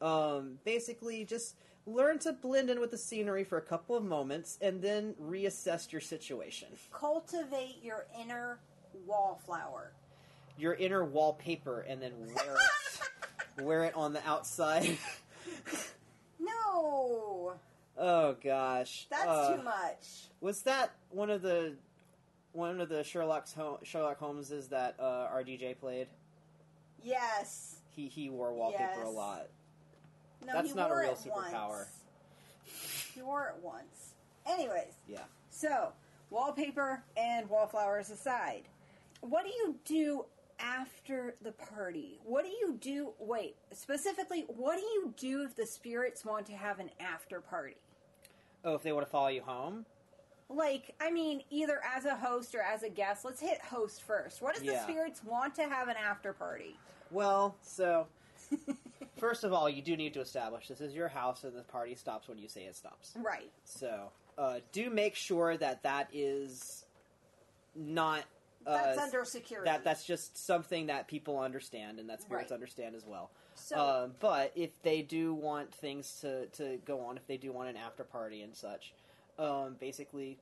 [0.00, 4.58] Um, basically, just learn to blend in with the scenery for a couple of moments
[4.60, 6.68] and then reassess your situation.
[6.92, 8.58] Cultivate your inner
[9.06, 9.92] wallflower.
[10.58, 14.96] Your inner wallpaper and then wear it, wear it on the outside.
[16.38, 17.54] No,
[17.98, 20.28] oh gosh, that's Uh, too much.
[20.40, 21.74] Was that one of the
[22.52, 26.08] one of the Sherlock's Hol- Sherlock Holmeses that uh, RDJ played?
[27.02, 27.76] Yes.
[27.94, 29.06] He he wore wallpaper Yes.
[29.06, 29.48] a lot.
[30.46, 31.68] No, That's not a real superpower.
[31.86, 33.12] once.
[33.14, 34.14] He wore it once.
[34.46, 35.24] Anyways, Yeah.
[35.50, 35.92] so
[36.30, 38.62] wallpaper and wallflowers aside,
[39.20, 40.24] what do you do
[40.58, 42.20] after the party?
[42.24, 43.12] What do you do?
[43.18, 47.76] Wait, specifically, what do you do if the spirits want to have an after party?
[48.64, 49.84] Oh, if they want to follow you home,
[50.50, 53.24] like I mean, either as a host or as a guest.
[53.24, 54.42] Let's hit host first.
[54.42, 56.76] What does the spirits want to have an after party?
[57.10, 58.06] Well, so
[59.16, 61.94] first of all, you do need to establish this is your house, and the party
[61.94, 63.12] stops when you say it stops.
[63.16, 63.50] Right.
[63.64, 66.84] So uh, do make sure that that is
[67.74, 68.24] not.
[68.66, 69.70] Uh, That's under security.
[69.70, 72.54] That that's just something that people understand and that spirits Right.
[72.56, 73.30] understand as well.
[73.54, 77.52] So- um, but if they do want things to, to go on, if they do
[77.52, 78.92] want an after party and such,
[79.40, 80.38] um, basically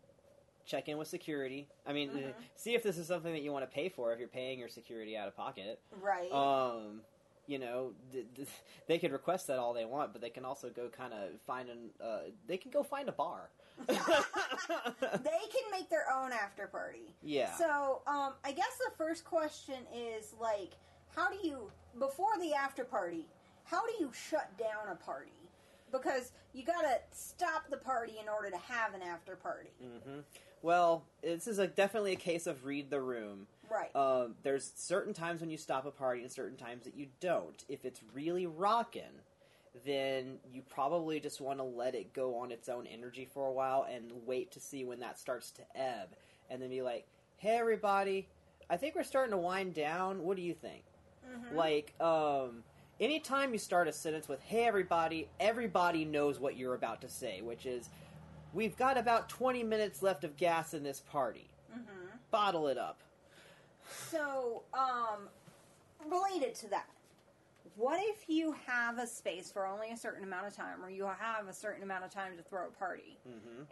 [0.67, 1.67] check in with security.
[1.87, 2.31] I mean, Mm-hmm.
[2.57, 4.13] see if this is something that you want to pay for.
[4.13, 6.31] If you're paying your security out of pocket, Right.
[6.33, 7.01] um,
[7.47, 8.49] you know, th- th-
[8.87, 11.71] they could request that all they want, but they can also go kind of find
[11.71, 11.79] an.
[12.03, 13.49] Uh, they can go find a bar.
[13.87, 17.15] they can make their own after party.
[17.23, 17.55] Yeah.
[17.57, 20.73] So, um, I guess the first question is like,
[21.15, 23.27] how do you before the after party?
[23.65, 25.31] How do you shut down a party?
[25.91, 29.71] Because you gotta stop the party in order to have an after party.
[29.83, 30.23] Mm.
[30.63, 33.47] Well, this is a, definitely a case of read the room.
[33.71, 33.95] Right.
[33.95, 37.65] Um, there's certain times when you stop a party and certain times that you don't.
[37.69, 39.23] If it's really rockin',
[39.85, 43.53] then you probably just want to let it go on its own energy for a
[43.53, 46.09] while and wait to see when that starts to ebb.
[46.51, 48.27] And then be like, hey, everybody,
[48.71, 50.23] I think we're starting to wind down.
[50.23, 50.83] What do you think?
[51.55, 52.65] Like, um,
[53.01, 57.41] anytime you start a sentence with, hey, everybody, everybody knows what you're about to say,
[57.43, 57.89] which is,
[58.53, 61.49] we've got about 20 minutes left of gas in this party.
[62.31, 62.99] Bottle it up.
[64.11, 65.29] So, um,
[66.11, 66.87] related to that,
[67.79, 71.05] what if you have a space for only a certain amount of time, or you
[71.07, 73.17] have a certain amount of time to throw a party,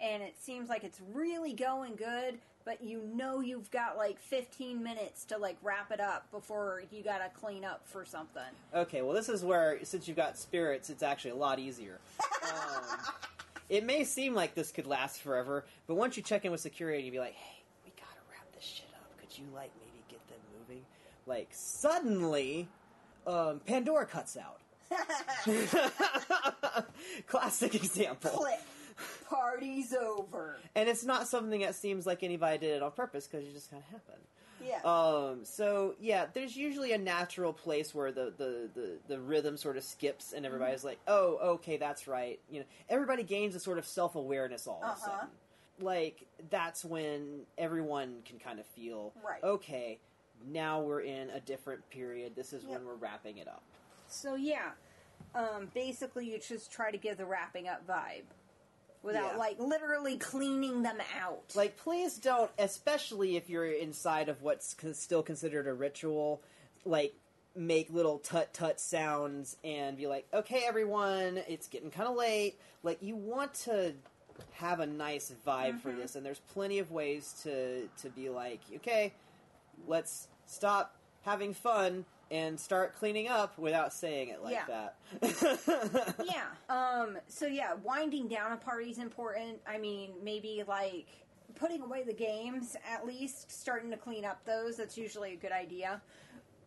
[0.01, 4.81] and it seems like it's really going good, but you know you've got like 15
[4.81, 8.43] minutes to like wrap it up before you gotta clean up for something.
[8.73, 11.99] Okay, well, this is where, since you've got spirits, it's actually a lot easier.
[12.47, 12.99] Um,
[13.69, 17.03] it may seem like this could last forever, but once you check in with security,
[17.03, 19.19] you'd be like, hey, we gotta wrap this shit up.
[19.19, 20.85] Could you, like, maybe get them moving?
[21.27, 22.69] Like, suddenly,
[23.27, 24.61] um, Pandora cuts out.
[27.27, 28.31] Classic example.
[28.31, 28.61] Click.
[29.29, 30.57] Party's over.
[30.75, 33.71] And it's not something that seems like anybody did it on purpose because it just
[33.71, 34.23] kind of happened.
[34.65, 34.81] Yeah.
[34.85, 39.77] Um, so yeah, there's usually a natural place where the, the, the, the rhythm sort
[39.77, 40.87] of skips and everybody's Mm-hmm.
[40.89, 42.41] like, oh, okay, that's right.
[42.51, 45.05] You know, everybody gains a sort of self awareness all of a Uh-huh.
[45.07, 45.29] sudden.
[45.79, 49.43] Like that's when everyone can kind of feel, Right.
[49.45, 49.99] okay,
[50.45, 52.35] now we're in a different period.
[52.37, 52.73] This is Yep.
[52.73, 53.63] when we're wrapping it up.
[54.09, 54.73] So yeah,
[55.35, 58.25] um, basically you just try to give the wrapping up vibe
[59.03, 59.39] without Yeah.
[59.39, 61.55] like literally cleaning them out.
[61.55, 66.43] Like, please don't, especially if you're inside of what's con- still considered a ritual,
[66.85, 67.15] like,
[67.55, 72.59] make little tut tut sounds and be like, okay, everyone, it's getting kind of late.
[72.83, 73.95] Like, you want to
[74.53, 78.61] have a nice vibe for this, and there's plenty of ways to, to be like,
[78.77, 79.13] okay,
[79.87, 84.89] let's stop having fun and start cleaning up without saying it like Yeah.
[85.21, 86.17] that.
[86.25, 86.47] yeah.
[86.69, 87.19] Um.
[87.29, 89.59] So yeah, winding down a party is important.
[89.67, 91.07] I mean, maybe like
[91.55, 94.77] putting away the games at least, starting to clean up those.
[94.77, 96.01] That's usually a good idea.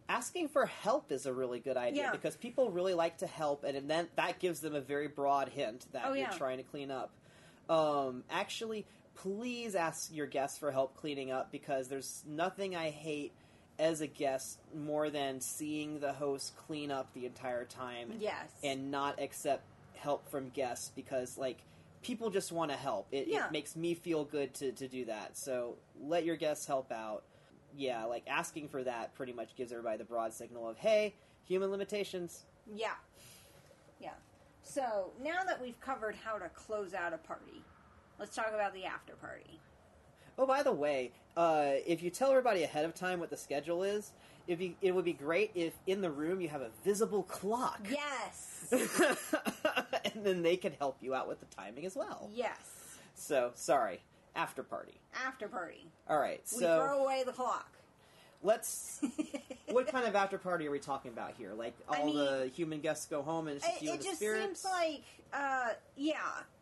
[0.08, 2.12] asking for help is a really good idea Yeah.
[2.12, 5.86] because people really like to help, and then that gives them a very broad hint
[5.92, 6.30] that Oh, you're yeah.
[6.32, 7.12] trying to clean up.
[7.70, 8.88] Um, actually,
[9.24, 13.34] please ask your guests for help cleaning up because there's nothing I hate
[13.78, 18.50] as a guest more than seeing the host clean up the entire time Yes.
[18.64, 19.64] and not accept
[19.96, 21.58] help from guests because like
[22.02, 23.46] people just want to help it, Yeah.
[23.48, 27.24] it makes me feel good to, to do that so let your guests help out
[27.78, 31.14] yeah like asking for that pretty much gives everybody the broad signal of hey
[31.46, 32.44] human limitations
[32.74, 32.94] Yeah.
[34.02, 34.12] Yeah.
[34.64, 37.64] So now that we've covered how to close out a party,
[38.20, 39.60] let's talk about the after party.
[40.38, 43.84] oh by the way uh, if you tell everybody ahead of time what the schedule
[43.84, 44.12] is
[44.48, 47.80] if you, it would be great if in the room you have a visible clock
[47.90, 48.68] Yes.
[48.72, 52.58] and then they can help you out with the timing as well yes.
[53.16, 54.00] so sorry
[54.36, 55.86] after party After party.
[56.10, 57.72] all right We so throw away the clock.
[58.44, 59.02] let's
[59.72, 61.54] what kind of after party are we talking about here?
[61.54, 63.98] Like all I mean- the human guests go home and it's just It, you it
[64.00, 64.62] the just spirits?
[64.62, 66.16] seems like, uh, yeah,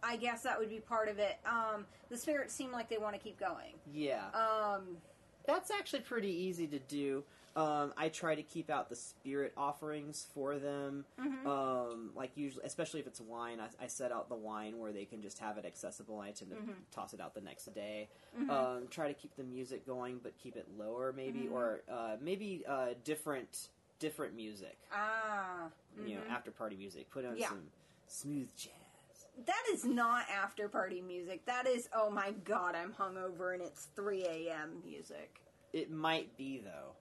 [0.03, 1.37] I guess that would be part of it.
[1.45, 3.73] Um, the spirits seem like they want to keep going.
[3.93, 4.97] yeah, Um,
[5.45, 7.23] that's actually pretty easy to do.
[7.57, 11.05] Um, I try to keep out the spirit offerings for them.
[11.19, 11.47] Mm-hmm.
[11.47, 15.05] Um, like usually, especially if it's wine, I, I set out the wine where they
[15.05, 16.19] can just have it accessible.
[16.19, 16.71] I tend to Mm-hmm.
[16.93, 18.09] toss it out the next day.
[18.49, 21.53] Um, try to keep the music going, but keep it lower, maybe, Mm-hmm.
[21.53, 23.69] or uh, maybe uh, different
[23.99, 24.77] different music.
[24.93, 25.69] ah,
[26.05, 27.09] You know, after party music.
[27.09, 27.41] Put on Mm-hmm.
[27.41, 27.49] Yeah.
[27.49, 27.63] some
[28.07, 28.73] smooth jazz.
[29.47, 31.43] that is not after party music.
[31.47, 34.83] That is oh my god, I'm hungover and it's 3 a.m.
[34.85, 35.41] music.
[35.73, 36.91] It might be though.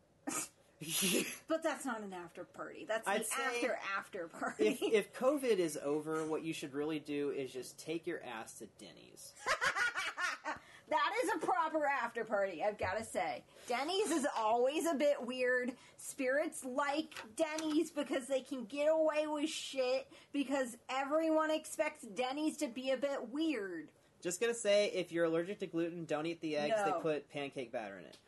[1.48, 2.84] But that's not an after party.
[2.86, 4.66] That's I'd the after after party.
[4.66, 8.58] if if COVID is over, what you should really do is just take your ass
[8.58, 9.32] to Denny's.
[10.90, 13.42] that is a proper after party, I've got to say.
[13.66, 15.72] Denny's is always a bit weird.
[15.96, 22.68] Spirits like Denny's because they can get away with shit because everyone expects Denny's to
[22.68, 23.88] be a bit weird.
[24.22, 26.74] Just gonna say, if you're allergic to gluten, don't eat the eggs.
[26.76, 26.84] No.
[26.84, 28.18] They put pancake batter in it.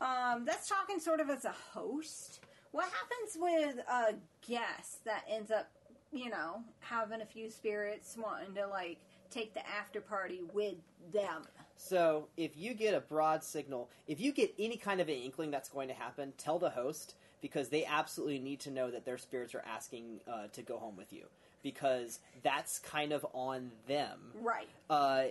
[0.00, 2.40] Um, that's talking sort of as a host.
[2.72, 4.14] What happens with a
[4.46, 5.70] guest that ends up,
[6.12, 8.98] you know, having a few spirits wanting to like
[9.30, 10.74] take the after party with
[11.12, 11.44] them?
[11.76, 15.50] So if you get a broad signal, if you get any kind of an inkling
[15.50, 19.18] that's going to happen, tell the host because they absolutely need to know that their
[19.18, 21.26] spirits are asking uh, to go home with you
[21.62, 24.32] because that's kind of on them.
[24.40, 24.68] Right.
[24.88, 25.24] Uh,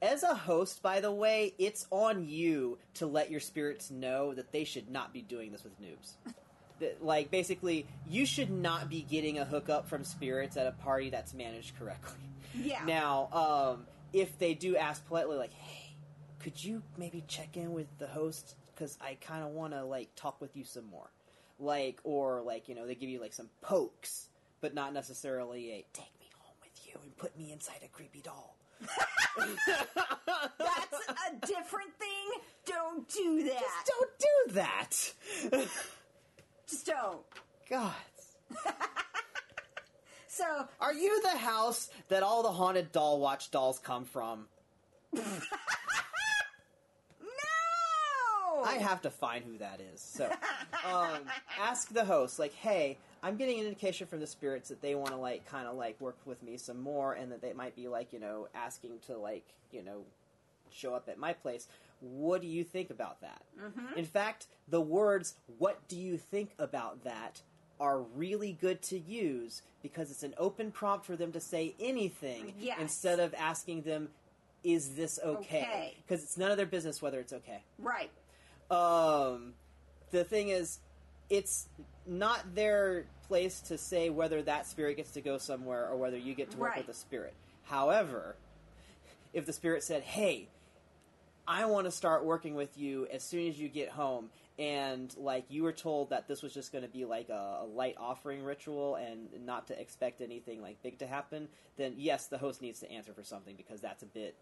[0.00, 4.52] as a host, by the way, it's on you to let your spirits know that
[4.52, 6.12] they should not be doing this with noobs.
[6.80, 11.10] That, like, basically, you should not be getting a hookup from spirits at a party
[11.10, 12.20] that's managed correctly.
[12.54, 12.78] Yeah.
[12.86, 15.96] Now, um, if they do ask politely, like, hey,
[16.38, 18.54] could you maybe check in with the host?
[18.72, 21.10] Because I kind of want to, like, talk with you some more.
[21.58, 24.28] Like, or, like, you know, they give you, like, some pokes,
[24.60, 28.20] but not necessarily a take me home with you and put me inside a creepy
[28.20, 28.54] doll.
[29.38, 32.42] That's a different thing.
[32.66, 33.60] Don't do that.
[33.60, 35.12] Just don't do that.
[36.68, 37.20] Just don't.
[37.68, 37.92] God.
[40.38, 44.46] So, Are you the house that all the haunted doll watch dolls come from?
[45.12, 45.22] no!
[48.64, 50.00] I have to find who that is.
[50.00, 50.30] So,
[50.88, 51.22] um,
[51.60, 55.10] ask the host, like, hey, I'm getting an indication from the spirits that they want
[55.10, 57.88] to, like, kind of, like, work with me some more and that they might be,
[57.88, 60.02] like, you know, asking to, like, you know,
[60.70, 61.66] show up at my place.
[62.00, 63.42] What do you think about that?
[63.96, 67.42] In fact, the words, what do you think about that,
[67.80, 72.54] are really good to use because it's an open prompt for them to say anything
[72.58, 72.78] Yes.
[72.80, 74.08] instead of asking them,
[74.64, 75.62] is this okay?
[75.62, 75.94] Okay.
[76.06, 77.62] Because it's none of their business whether it's okay.
[77.78, 78.10] right.
[78.70, 79.54] Um,
[80.10, 80.80] the thing is,
[81.30, 81.68] it's
[82.06, 86.34] not their place to say whether that spirit gets to go somewhere or whether you
[86.34, 86.78] get to work Right.
[86.78, 87.34] with the spirit.
[87.64, 88.36] However,
[89.34, 90.48] if the spirit said, "Hey,
[91.46, 95.44] I want to start working with you as soon as you get home," and like
[95.50, 98.42] you were told that this was just going to be like a, a light offering
[98.42, 102.80] ritual and not to expect anything like big to happen, then yes, the host needs
[102.80, 104.34] to answer for something because that's a bit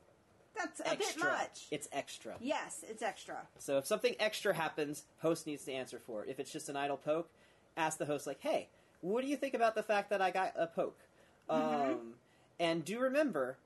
[0.57, 1.23] That's a extra.
[1.23, 1.67] bit much.
[1.71, 2.35] It's extra.
[2.41, 3.37] yes, it's extra.
[3.59, 6.31] So if something extra happens, host needs to answer for it.
[6.31, 7.29] If it's just an idle poke,
[7.77, 8.69] ask the host like, "Hey,
[9.01, 10.99] what do you think about the fact that I got a poke?"
[11.49, 12.15] Um,
[12.59, 13.59] and do remember,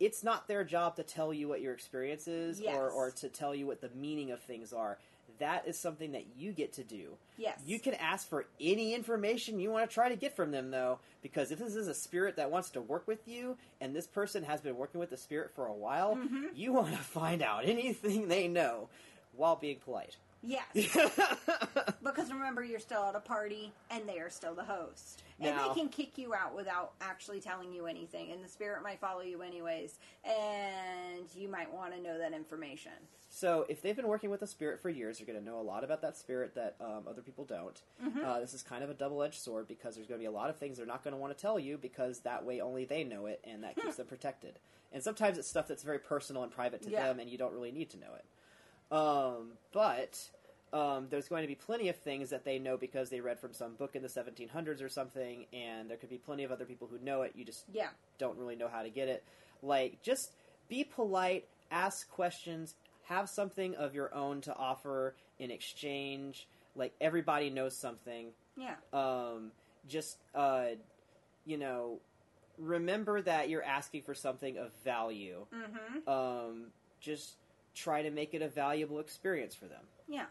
[0.00, 2.74] it's not their job to tell you what your experience is Yes.
[2.76, 4.98] or or to tell you what the meaning of things are.
[5.38, 7.16] That is something that you get to do.
[7.36, 7.58] Yes.
[7.66, 11.00] You can ask for any information you want to try to get from them, though,
[11.22, 14.44] because if this is a spirit that wants to work with you, and this person
[14.44, 16.44] has been working with the spirit for a while, Mm-hmm.
[16.54, 18.88] you want to find out anything they know
[19.36, 20.16] while being polite.
[20.46, 20.66] Yes.
[22.04, 25.22] because remember, you're still at a party and they are still the host.
[25.40, 28.30] and Now- they can kick you out without actually telling you anything.
[28.32, 29.98] And the spirit might follow you anyways.
[30.24, 32.92] And you might want to know that information.
[33.30, 35.62] So, if they've been working with a spirit for years, you're going to know a
[35.62, 37.82] lot about that spirit that um, other people don't.
[38.04, 38.24] Mm-hmm.
[38.24, 40.30] Uh, this is kind of a double edged sword because there's going to be a
[40.30, 42.84] lot of things they're not going to want to tell you because that way only
[42.84, 44.60] they know it and that keeps them protected.
[44.92, 47.06] And sometimes it's stuff that's very personal and private to Yeah.
[47.08, 48.24] them and you don't really need to know it.
[48.90, 50.18] Um, but
[50.72, 53.52] um, there's going to be plenty of things that they know because they read from
[53.52, 56.88] some book in the 1700s or something, and there could be plenty of other people
[56.90, 57.32] who know it.
[57.34, 57.88] You just Yeah.
[58.18, 59.24] don't really know how to get it.
[59.62, 60.32] Like, just
[60.68, 62.74] be polite, ask questions,
[63.04, 66.48] have something of your own to offer in exchange.
[66.76, 68.32] Like, everybody knows something.
[68.56, 68.76] Yeah.
[68.92, 69.52] Um,
[69.88, 70.70] just, uh,
[71.44, 72.00] you know,
[72.58, 75.46] remember that you're asking for something of value.
[75.52, 76.08] Mm-hmm.
[76.08, 76.66] Um,
[77.00, 77.36] just
[77.74, 79.82] try to make it a valuable experience for them.
[80.08, 80.26] Yeah.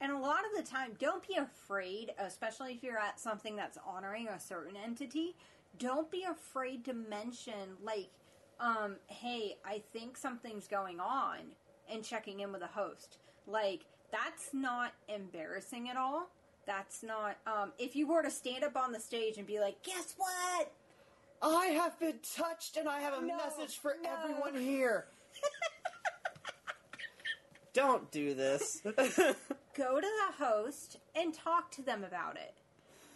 [0.00, 3.78] And a lot of the time, don't be afraid, especially if you're at something that's
[3.86, 5.34] honoring a certain entity,
[5.78, 8.08] don't be afraid to mention, like,
[8.60, 11.38] um, hey, I think something's going on,
[11.90, 13.18] and checking in with a host.
[13.46, 16.30] Like, that's not embarrassing at all.
[16.66, 19.82] That's not, um, if you were to stand up on the stage and be like,
[19.82, 20.72] guess what?
[21.42, 24.08] I have been touched and I have a No, message for no.
[24.10, 25.06] everyone here.
[27.74, 28.80] Don't do this.
[29.76, 32.54] Go to the host and talk to them about it.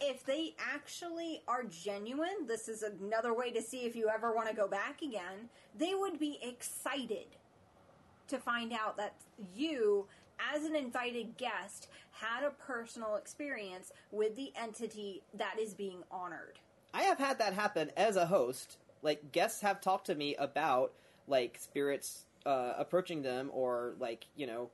[0.01, 4.47] if they actually are genuine, this is another way to see if you ever want
[4.49, 5.49] to go back again.
[5.77, 7.27] They would be excited
[8.27, 9.15] to find out that
[9.55, 10.05] you,
[10.53, 16.59] as an invited guest, had a personal experience with the entity that is being honored.
[16.93, 18.77] I have had that happen as a host.
[19.01, 20.93] Like guests have talked to me about
[21.27, 24.69] like spirits uh, approaching them, or like you know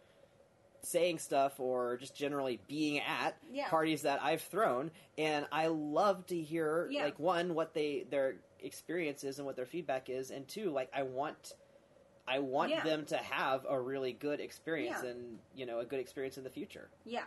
[0.81, 3.68] saying stuff, or just generally being at Yeah.
[3.69, 7.06] parties that I've thrown, and I love to hear Yeah.
[7.06, 10.89] like one what they their experience is and what their feedback is, and two like
[10.93, 11.53] I want.
[12.27, 12.84] I want Yeah.
[12.84, 16.49] them to have a really good experience and you know a good experience in the
[16.49, 16.89] future.
[17.03, 17.26] Yeah.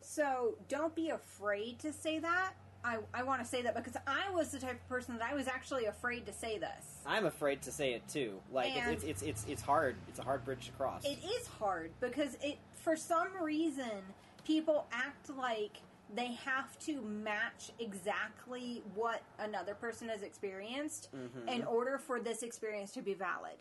[0.00, 2.54] So don't be afraid to say that.
[2.84, 5.34] I, I want to say that because I was the type of person that I
[5.34, 7.00] was actually afraid to say this.
[7.06, 8.38] I'm afraid to say it too.
[8.52, 9.96] Like And- it's, it's it's it's it's hard.
[10.08, 11.04] It's a hard bridge to cross.
[11.04, 14.02] It is hard because it for some reason
[14.46, 15.78] people act like
[16.14, 21.48] they have to match exactly what another person has experienced mm-hmm.
[21.48, 23.56] in order for this experience to be valid.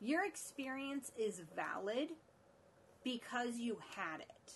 [0.00, 2.10] Your experience is valid
[3.02, 4.52] because you had it.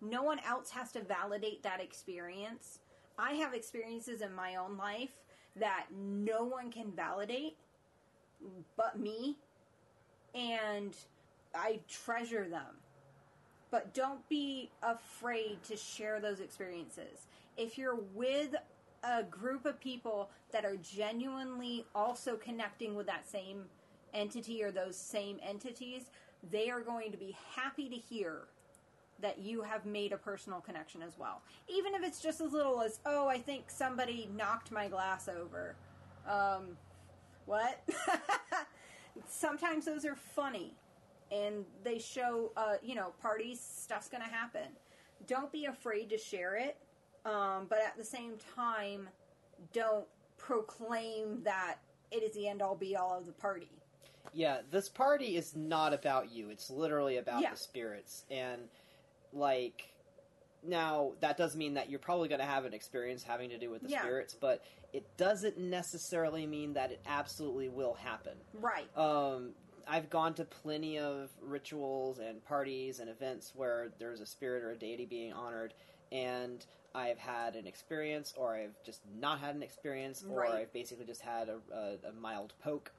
[0.00, 2.79] No one else has to validate that experience.
[3.20, 5.10] I have experiences in my own life
[5.56, 7.56] that no one can validate
[8.76, 9.36] but me
[10.34, 10.96] and
[11.54, 12.76] I treasure them.
[13.70, 17.26] But don't be afraid to share those experiences.
[17.56, 18.54] If you're with
[19.04, 23.64] a group of people that are genuinely also connecting with that same
[24.12, 26.10] entity or those same entities,
[26.50, 28.48] they are going to be happy to hear
[29.20, 31.42] that you have made a personal connection as well.
[31.68, 35.76] Even if it's just as little as, oh, I think somebody knocked my glass over.
[36.28, 36.76] Um,
[37.46, 37.80] what?
[39.28, 40.74] Sometimes those are funny
[41.30, 44.68] and they show, uh, you know, parties, stuff's going to happen.
[45.26, 46.76] Don't be afraid to share it,
[47.24, 49.08] um, but at the same time,
[49.72, 50.06] don't
[50.38, 51.76] proclaim that
[52.10, 53.70] it is the end all be all of the party.
[54.32, 56.50] Yeah, this party is not about you.
[56.50, 57.50] It's literally about Yeah.
[57.52, 58.24] the spirits.
[58.30, 58.62] And,
[59.32, 59.88] like,
[60.62, 63.70] now, that does mean that you're probably going to have an experience having to do
[63.70, 64.00] with the Yeah.
[64.00, 64.62] spirits, but
[64.92, 68.36] it doesn't necessarily mean that it absolutely will happen.
[68.54, 68.88] Right.
[68.96, 69.54] Um,
[69.86, 74.72] I've gone to plenty of rituals and parties and events where there's a spirit or
[74.72, 75.74] a deity being honored,
[76.12, 80.52] and I've had an experience, or I've just not had an experience, or Right.
[80.52, 82.92] I've basically just had a, a, a mild poke.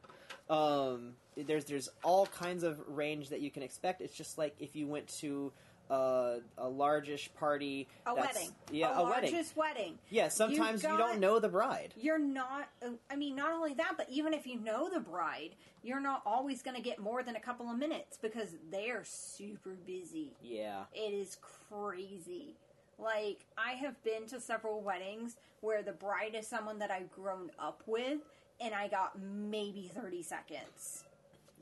[0.49, 4.01] Um, there's there's all kinds of range that you can expect.
[4.01, 5.53] It's just like if you went to
[5.91, 8.49] uh, a largish party, a wedding.
[8.71, 9.31] yeah, a, a, wedding.
[9.33, 9.99] largest wedding.
[10.09, 11.93] Yeah, sometimes you don't know the bride.
[11.97, 12.69] you're not
[13.09, 15.51] i mean not only that but even if you know the bride
[15.83, 19.75] you're not always going to get more than a couple of minutes because they're super
[19.85, 21.37] busy Yeah, it is
[21.69, 22.55] crazy
[22.97, 27.51] like i have been to several weddings where the bride is someone that i've grown
[27.59, 28.19] up with
[28.59, 31.03] and i got maybe 30 seconds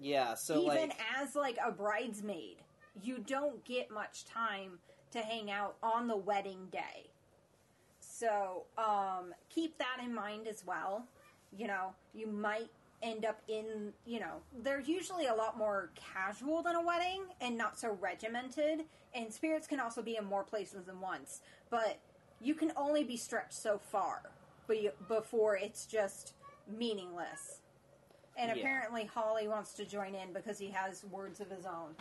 [0.01, 0.35] yeah.
[0.35, 2.57] So even like, as like a bridesmaid
[3.03, 4.79] you don't get much time
[5.11, 7.09] to hang out on the wedding day
[7.99, 11.05] so um, keep that in mind as well
[11.57, 12.69] you know you might
[13.01, 17.57] end up in you know they're usually a lot more casual than a wedding and
[17.57, 18.81] not so regimented
[19.13, 21.97] and spirits can also be in more places than once but
[22.41, 24.21] you can only be stretched so far
[24.67, 26.33] be- before it's just
[26.77, 27.61] meaningless
[28.37, 28.61] and Yeah.
[28.61, 31.93] apparently Holly wants to join in because he has words of his own.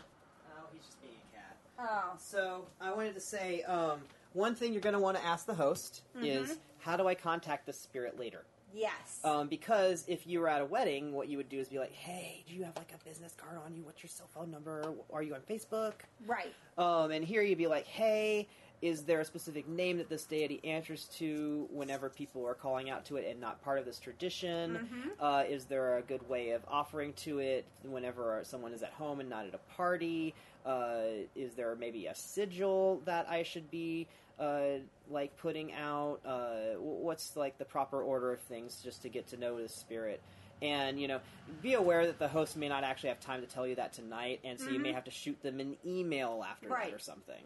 [0.79, 1.57] He's just being a cat.
[1.91, 4.01] Oh, So I wanted to say um,
[4.33, 6.25] one thing you're going to want to ask the host Mm-hmm.
[6.27, 8.45] is how do I contact the spirit later?
[8.75, 9.21] yes.
[9.25, 11.93] Um, because if you were at a wedding, what you would do is be like,
[11.93, 13.83] "Hey, do you have like a business card on you?
[13.83, 14.95] What's your cell phone number?
[15.13, 15.93] Are you on Facebook?"
[16.27, 16.53] right.
[16.77, 18.47] Um, and here you'd be like, "Hey,
[18.83, 23.05] is there a specific name that this deity answers to whenever people are calling out
[23.07, 24.75] to it and not part of this tradition?
[24.93, 25.09] Mm-hmm.
[25.25, 29.19] Uh, is there a good way of offering to it whenever someone is at home
[29.21, 30.35] and not at a party?
[30.67, 34.07] Uh, is there maybe a sigil that I should be
[34.39, 34.79] uh,
[35.11, 36.21] like putting out?
[36.25, 40.21] Uh, what's like the proper order of things just to get to know the spirit?"
[40.61, 41.21] And you know,
[41.63, 44.41] be aware that the host may not actually have time to tell you that tonight,
[44.45, 46.75] and so you may have to shoot them an email after Mm-hmm.
[46.75, 46.91] Right.
[46.91, 47.43] that or something.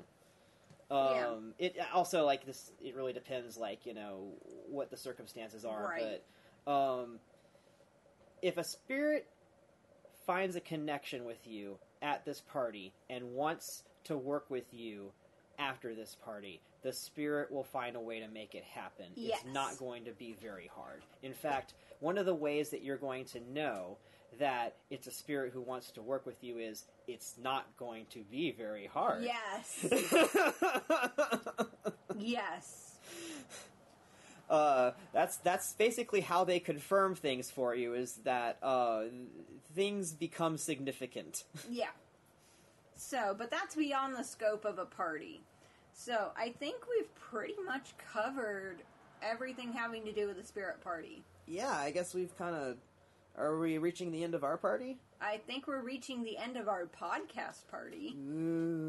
[0.91, 1.29] Yeah.
[1.29, 2.71] Um, it also like this.
[2.83, 4.29] It really depends, like you know,
[4.69, 5.89] what the circumstances are.
[5.89, 6.21] Right.
[6.67, 7.19] But um,
[8.43, 9.27] if a spirit
[10.27, 15.12] finds a connection with you at this party and wants to work with you
[15.59, 19.07] after this party, the spirit will find a way to make it happen.
[19.15, 19.40] Yes.
[19.44, 21.03] It's not going to be very hard.
[21.23, 23.99] In fact, one of the ways that you're going to know
[24.39, 28.20] that it's a spirit who wants to work with you is it's not going to
[28.31, 29.23] be very hard.
[29.23, 29.86] Yes.
[32.19, 32.97] yes.
[34.51, 37.94] uh, that's that's basically how they confirm things for you.
[37.94, 39.03] Is that uh,
[39.74, 41.44] things become significant?
[41.70, 41.86] Yeah.
[42.94, 45.43] So, but that's beyond the scope of a party.
[45.93, 48.82] So, I think we've pretty much covered
[49.23, 51.24] everything having to do with the spirit party.
[51.47, 52.77] yeah, I guess we've kind of.
[53.36, 54.99] Are we reaching the end of our party?
[55.23, 58.16] I think we're reaching the end of our podcast party,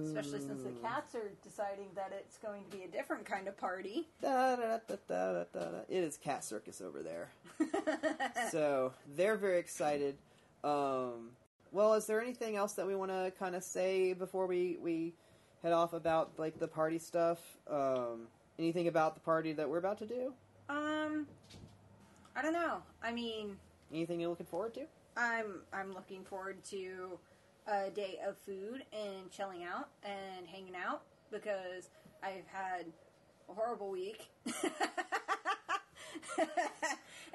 [0.05, 0.81] especially since the mm.
[0.81, 4.09] cats are deciding that it's going to be a different kind of party.
[4.21, 5.77] Da, da, da, da, da, da, da.
[5.87, 7.29] It is Cat Circus over there.
[8.51, 10.17] so they're very excited.
[10.63, 11.31] Um,
[11.71, 15.13] well, is there anything else that we want to kind of say before we, we
[15.61, 17.39] head off about like the party stuff?
[17.69, 18.27] Um,
[18.59, 20.33] anything about the party that we're about to do?
[20.69, 21.27] Um,
[22.35, 22.81] I don't know.
[23.01, 23.57] I mean,
[23.93, 24.85] Anything you're looking forward to?
[25.15, 27.19] I'm I'm looking forward to
[27.67, 31.89] a day of food and chilling out and hanging out because
[32.23, 32.87] I've had
[33.49, 34.29] a horrible week.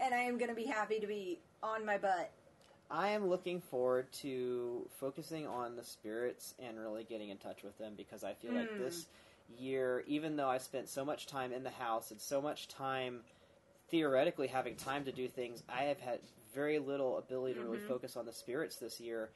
[0.00, 2.32] and I am going to be happy to be on my butt.
[2.90, 7.76] I am looking forward to focusing on the spirits and really getting in touch with
[7.78, 9.06] them because I feel like this
[9.58, 13.20] year, even though I spent so much time in the house and so much time
[13.90, 16.20] theoretically having time to do things, I have had
[16.54, 19.30] very little ability to really focus on the spirits this year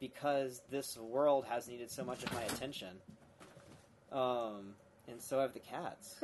[0.00, 2.94] because this world has needed so much of my attention.
[4.12, 4.74] Um,
[5.08, 6.16] and so have the cats.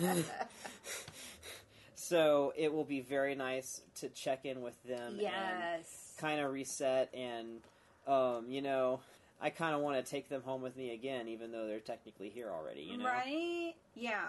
[1.94, 6.07] so it will be very nice to check in with them and Yes.
[6.18, 7.60] Kind of reset and
[8.06, 9.00] um, you know
[9.40, 12.28] i kind of want to take them home with me again even though they're technically
[12.28, 13.74] here already you know Right?
[13.94, 14.24] Yeah.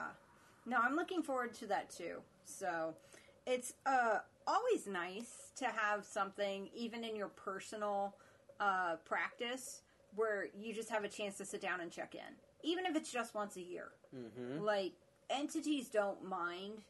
[0.66, 2.18] No, I'm looking forward to that too.
[2.46, 2.94] So,
[3.48, 8.16] it's uh always nice to have something even in your personal
[8.60, 9.82] uh practice
[10.16, 12.36] where you just have a chance to sit down and check in.
[12.64, 13.90] Even if it's just once a year.
[14.16, 14.64] mm-hmm.
[14.64, 14.94] Like
[15.30, 16.84] entities don't mind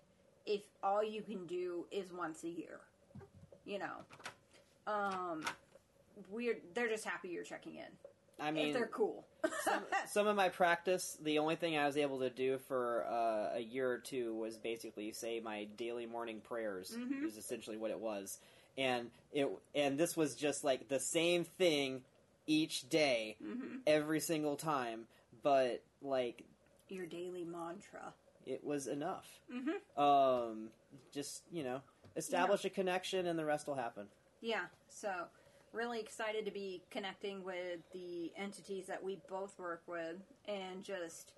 [0.45, 2.79] if all you can do is once a year.
[3.65, 3.95] You know.
[4.89, 5.43] Um
[6.31, 7.85] we're they're just happy you're checking in.
[8.41, 9.25] i if mean they're cool.
[10.11, 13.59] some of my practice the only thing i was able to do for uh, a
[13.61, 17.25] year or two was basically say my daily morning prayers Mm-hmm.
[17.25, 18.37] is essentially what it was
[18.77, 22.01] and it and this was just like the same thing
[22.47, 23.77] each day Mm-hmm.
[23.87, 25.05] every single time
[25.43, 26.43] but like
[26.89, 28.13] your daily mantra.
[28.45, 29.27] it was enough.
[29.53, 30.01] Mm-hmm.
[30.01, 30.69] Um,
[31.13, 31.81] just you know,
[32.15, 34.07] establish a connection, and the rest will happen.
[34.41, 35.09] Yeah, so
[35.73, 40.15] really excited to be connecting with the entities that we both work with
[40.47, 41.33] and just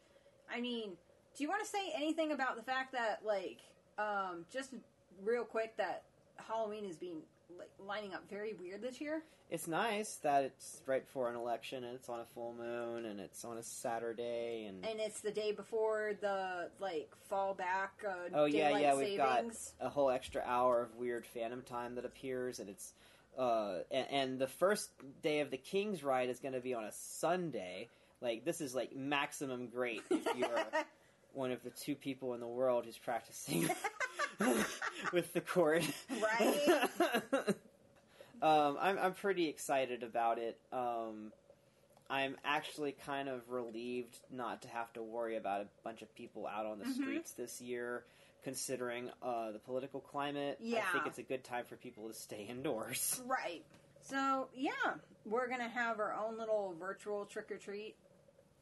[0.54, 0.92] I mean,
[1.38, 3.60] do you want to say anything about the fact that like
[3.98, 4.74] um just
[5.24, 6.04] real quick that
[6.38, 7.22] Halloween is being
[7.58, 9.24] like lining up very weird this year?
[9.50, 13.20] It's nice that it's right before an election, and it's on a full moon, and
[13.20, 18.30] it's on a Saturday, and, And it's the day before the like fall back uh
[18.34, 19.74] oh yeah, daylight yeah, we've savings.
[19.80, 22.94] got a whole extra hour of weird phantom time that appears, and it's
[23.38, 24.90] uh, and, and the first
[25.22, 27.90] day of the King's Ride is going to be on a Sunday.
[28.22, 30.64] Like this is like maximum great if you're
[31.34, 33.70] one of the two people in the world who's practicing
[35.14, 35.84] with the court.
[36.22, 36.90] Right?
[38.42, 40.58] um, I'm I'm pretty excited about it.
[40.72, 41.32] Um,
[42.10, 46.46] I'm actually kind of relieved not to have to worry about a bunch of people
[46.48, 47.02] out on the Mm-hmm.
[47.04, 48.04] streets this year,
[48.44, 50.58] considering uh, the political climate.
[50.60, 50.84] Yeah.
[50.90, 53.22] I think it's a good time for people to stay indoors.
[53.26, 53.64] right.
[54.04, 54.72] So, yeah,
[55.26, 57.96] we're going to have our own little virtual trick or treat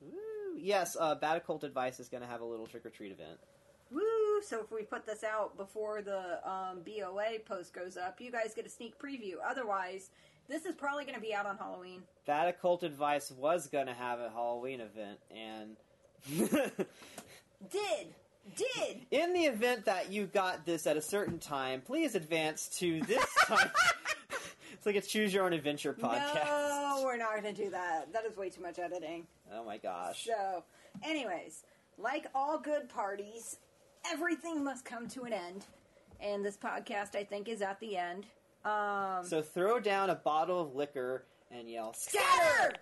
[0.01, 0.11] Woo.
[0.57, 3.39] Yes, uh, Bad Occult Advice is going to have a little trick or treat event.
[4.41, 8.53] So if we put this out before the um, BOA post goes up, you guys
[8.56, 9.34] get a sneak preview.
[9.45, 10.10] Otherwise,
[10.48, 12.03] this is probably going to be out on Halloween.
[12.26, 15.78] That Occult Advice was going to have a Halloween event, and
[17.72, 18.07] Did
[18.56, 23.02] did in the event that you got this at a certain time, please advance to
[23.02, 23.70] this time.
[24.74, 26.45] it's like a choose your own adventure podcast.
[26.45, 27.02] no?
[27.03, 28.11] We're not going to do that.
[28.14, 29.28] That is way too much editing.
[29.53, 30.26] Oh my gosh.
[30.26, 30.64] So,
[31.03, 31.64] anyways,
[31.98, 33.57] like all good parties,
[34.06, 35.66] everything must come to an end,
[36.20, 38.26] and this podcast, I think, is at the end.
[38.66, 42.74] Um, So throw down a bottle of liquor and yell, scatter!